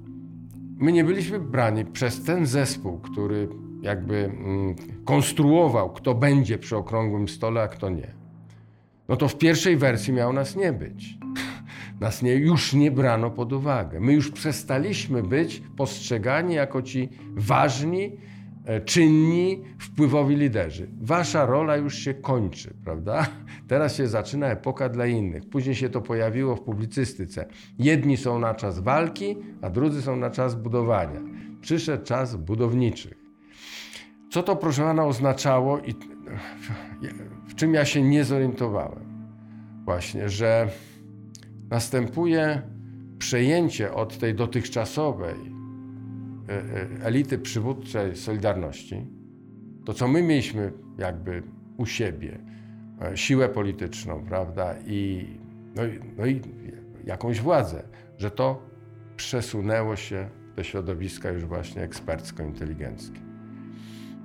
my 0.78 0.92
nie 0.92 1.04
byliśmy 1.04 1.40
brani 1.40 1.86
przez 1.86 2.24
ten 2.24 2.46
zespół, 2.46 3.00
który 3.00 3.50
jakby 3.82 4.16
mm, 4.16 4.76
konstruował, 5.06 5.94
kto 5.94 6.16
będzie 6.16 6.58
przy 6.58 6.78
okrągłym 6.78 7.28
stole, 7.28 7.62
a 7.62 7.68
kto 7.68 7.90
nie. 7.90 8.14
No 9.08 9.16
to 9.16 9.28
w 9.28 9.38
pierwszej 9.38 9.78
wersji 9.78 10.14
miało 10.14 10.34
nas 10.34 10.56
nie 10.56 10.74
być 10.74 11.18
nas 12.00 12.22
nie, 12.22 12.36
już 12.36 12.74
nie 12.74 12.92
brano 12.92 13.32
pod 13.32 13.54
uwagę. 13.54 14.00
My 14.00 14.14
już 14.14 14.32
przestaliśmy 14.32 15.24
być 15.24 15.62
postrzegani 15.78 16.54
jako 16.54 16.82
ci 16.82 17.10
ważni, 17.36 18.04
e, 18.04 18.35
czynni, 18.86 19.64
wpływowi 19.80 20.36
liderzy. 20.36 20.88
Wasza 21.02 21.46
rola 21.46 21.78
już 21.78 21.96
się 21.96 22.14
kończy, 22.14 22.74
prawda? 22.84 23.28
Teraz 23.68 23.96
się 23.96 24.08
zaczyna 24.08 24.48
epoka 24.48 24.90
dla 24.90 25.06
innych. 25.06 25.50
Później 25.50 25.76
się 25.76 25.90
to 25.90 26.02
pojawiło 26.02 26.56
w 26.56 26.62
publicystyce. 26.62 27.48
Jedni 27.80 28.18
są 28.18 28.40
na 28.40 28.54
czas 28.54 28.80
walki, 28.80 29.38
a 29.62 29.70
drudzy 29.70 30.02
są 30.02 30.16
na 30.16 30.30
czas 30.30 30.56
budowania. 30.56 31.22
Przyszedł 31.62 32.04
czas 32.04 32.36
budowniczych. 32.36 33.26
Co 34.32 34.44
to, 34.44 34.56
proszę 34.56 34.82
pana, 34.82 35.06
oznaczało 35.06 35.80
i 35.80 35.94
w 37.48 37.56
czym 37.56 37.74
ja 37.74 37.86
się 37.86 38.02
nie 38.02 38.24
zorientowałem? 38.24 39.06
Właśnie, 39.86 40.30
że 40.30 40.70
następuje 41.70 42.62
przejęcie 43.18 43.94
od 43.94 44.18
tej 44.18 44.36
dotychczasowej 44.36 45.36
e, 45.36 45.38
e, 45.38 45.55
elity 47.04 47.38
przywódczej 47.38 48.16
Solidarności, 48.16 49.08
to 49.86 49.94
co 49.94 50.08
my 50.08 50.24
mieliśmy 50.24 50.72
jakby 50.98 51.44
u 51.78 51.86
siebie, 51.86 52.40
e, 53.02 53.18
siłę 53.18 53.50
polityczną, 53.50 54.26
prawda, 54.26 54.76
i, 54.86 55.28
no, 55.76 55.82
no 56.18 56.26
i 56.26 56.42
jakąś 57.06 57.42
władzę, 57.42 57.84
że 58.18 58.32
to 58.32 58.62
przesunęło 59.18 59.96
się 59.96 60.30
do 60.56 60.64
środowiska 60.64 61.30
już 61.32 61.46
właśnie 61.46 61.82
ekspercko-inteligenckie. 61.82 63.20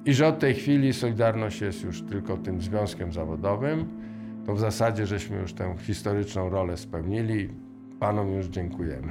I 0.04 0.14
że 0.14 0.26
od 0.26 0.38
tej 0.38 0.54
chwili 0.54 0.92
Solidarność 0.92 1.61
jest 1.61 1.85
już 1.85 2.02
tylko 2.02 2.37
tym 2.37 2.61
związkiem 2.61 3.12
zawodowym, 3.12 3.88
to 4.46 4.54
w 4.54 4.61
zasadzie 4.61 5.06
żeśmy 5.06 5.37
już 5.37 5.52
tę 5.52 5.74
historyczną 5.78 6.50
rolę 6.50 6.76
spełnili. 6.76 7.48
Panom 8.00 8.33
już 8.33 8.46
dziękujemy. 8.46 9.09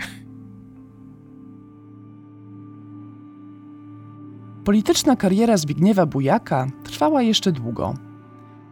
Polityczna 4.69 5.15
kariera 5.15 5.57
Zbigniewa 5.57 6.05
Bujaka 6.05 6.67
trwała 6.83 7.21
jeszcze 7.21 7.51
długo. 7.51 7.93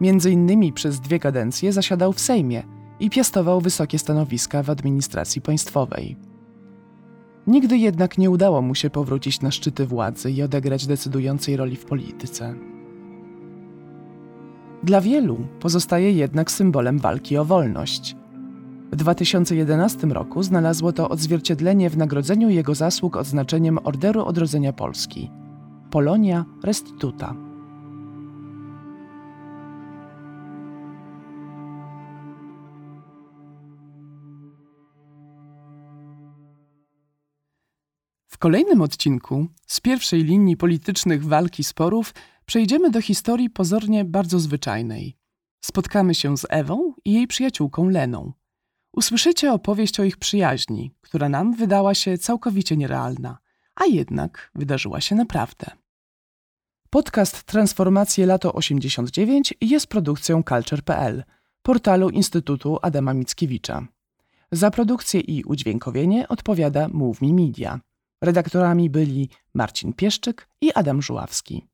Między 0.00 0.30
innymi 0.30 0.72
przez 0.72 1.00
dwie 1.00 1.18
kadencje 1.18 1.72
zasiadał 1.72 2.12
w 2.12 2.20
Sejmie 2.20 2.62
i 3.00 3.10
piastował 3.10 3.60
wysokie 3.60 3.98
stanowiska 3.98 4.62
w 4.62 4.70
administracji 4.70 5.42
państwowej. 5.42 6.16
Nigdy 7.46 7.78
jednak 7.78 8.18
nie 8.18 8.30
udało 8.30 8.62
mu 8.62 8.74
się 8.74 8.90
powrócić 8.90 9.40
na 9.40 9.50
szczyty 9.50 9.86
władzy 9.86 10.30
i 10.30 10.42
odegrać 10.42 10.86
decydującej 10.86 11.56
roli 11.56 11.76
w 11.76 11.84
polityce. 11.84 12.54
Dla 14.82 15.00
wielu 15.00 15.38
pozostaje 15.60 16.12
jednak 16.12 16.50
symbolem 16.50 16.98
walki 16.98 17.36
o 17.36 17.44
wolność. 17.44 18.16
W 18.92 18.96
2011 18.96 20.06
roku 20.06 20.42
znalazło 20.42 20.92
to 20.92 21.08
odzwierciedlenie 21.08 21.90
w 21.90 21.96
nagrodzeniu 21.96 22.50
jego 22.50 22.74
zasług 22.74 23.16
odznaczeniem 23.16 23.78
Orderu 23.84 24.24
Odrodzenia 24.24 24.72
Polski. 24.72 25.30
Polonia 25.90 26.44
Restituta. 26.62 27.34
W 38.26 38.38
kolejnym 38.38 38.80
odcinku 38.80 39.46
z 39.66 39.80
pierwszej 39.80 40.24
linii 40.24 40.56
politycznych 40.56 41.24
walki 41.24 41.64
sporów 41.64 42.14
przejdziemy 42.46 42.90
do 42.90 43.00
historii 43.00 43.50
pozornie 43.50 44.04
bardzo 44.04 44.40
zwyczajnej. 44.40 45.16
Spotkamy 45.60 46.14
się 46.14 46.36
z 46.36 46.46
Ewą 46.50 46.94
i 47.04 47.12
jej 47.12 47.26
przyjaciółką 47.26 47.88
Leną. 47.88 48.32
Usłyszycie 48.92 49.52
opowieść 49.52 50.00
o 50.00 50.04
ich 50.04 50.16
przyjaźni, 50.16 50.94
która 51.00 51.28
nam 51.28 51.54
wydała 51.54 51.94
się 51.94 52.18
całkowicie 52.18 52.76
nierealna, 52.76 53.38
a 53.78 53.86
jednak 53.86 54.50
wydarzyła 54.54 55.00
się 55.00 55.14
naprawdę. 55.14 55.66
Podcast 56.90 57.42
Transformacje 57.42 58.26
Lato 58.26 58.52
89 58.52 59.54
jest 59.60 59.86
produkcją 59.86 60.42
Culture.pl, 60.42 61.24
portalu 61.62 62.10
Instytutu 62.10 62.78
Adama 62.82 63.14
Mickiewicza. 63.14 63.86
Za 64.52 64.70
produkcję 64.70 65.20
i 65.20 65.44
udźwiękowienie 65.44 66.28
odpowiada 66.28 66.88
Move 66.88 67.22
Me 67.22 67.32
Media. 67.32 67.80
Redaktorami 68.22 68.90
byli 68.90 69.28
Marcin 69.54 69.92
Pieszczyk 69.92 70.48
i 70.60 70.72
Adam 70.74 71.02
Żuławski. 71.02 71.66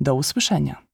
Do 0.00 0.14
usłyszenia. 0.14 0.85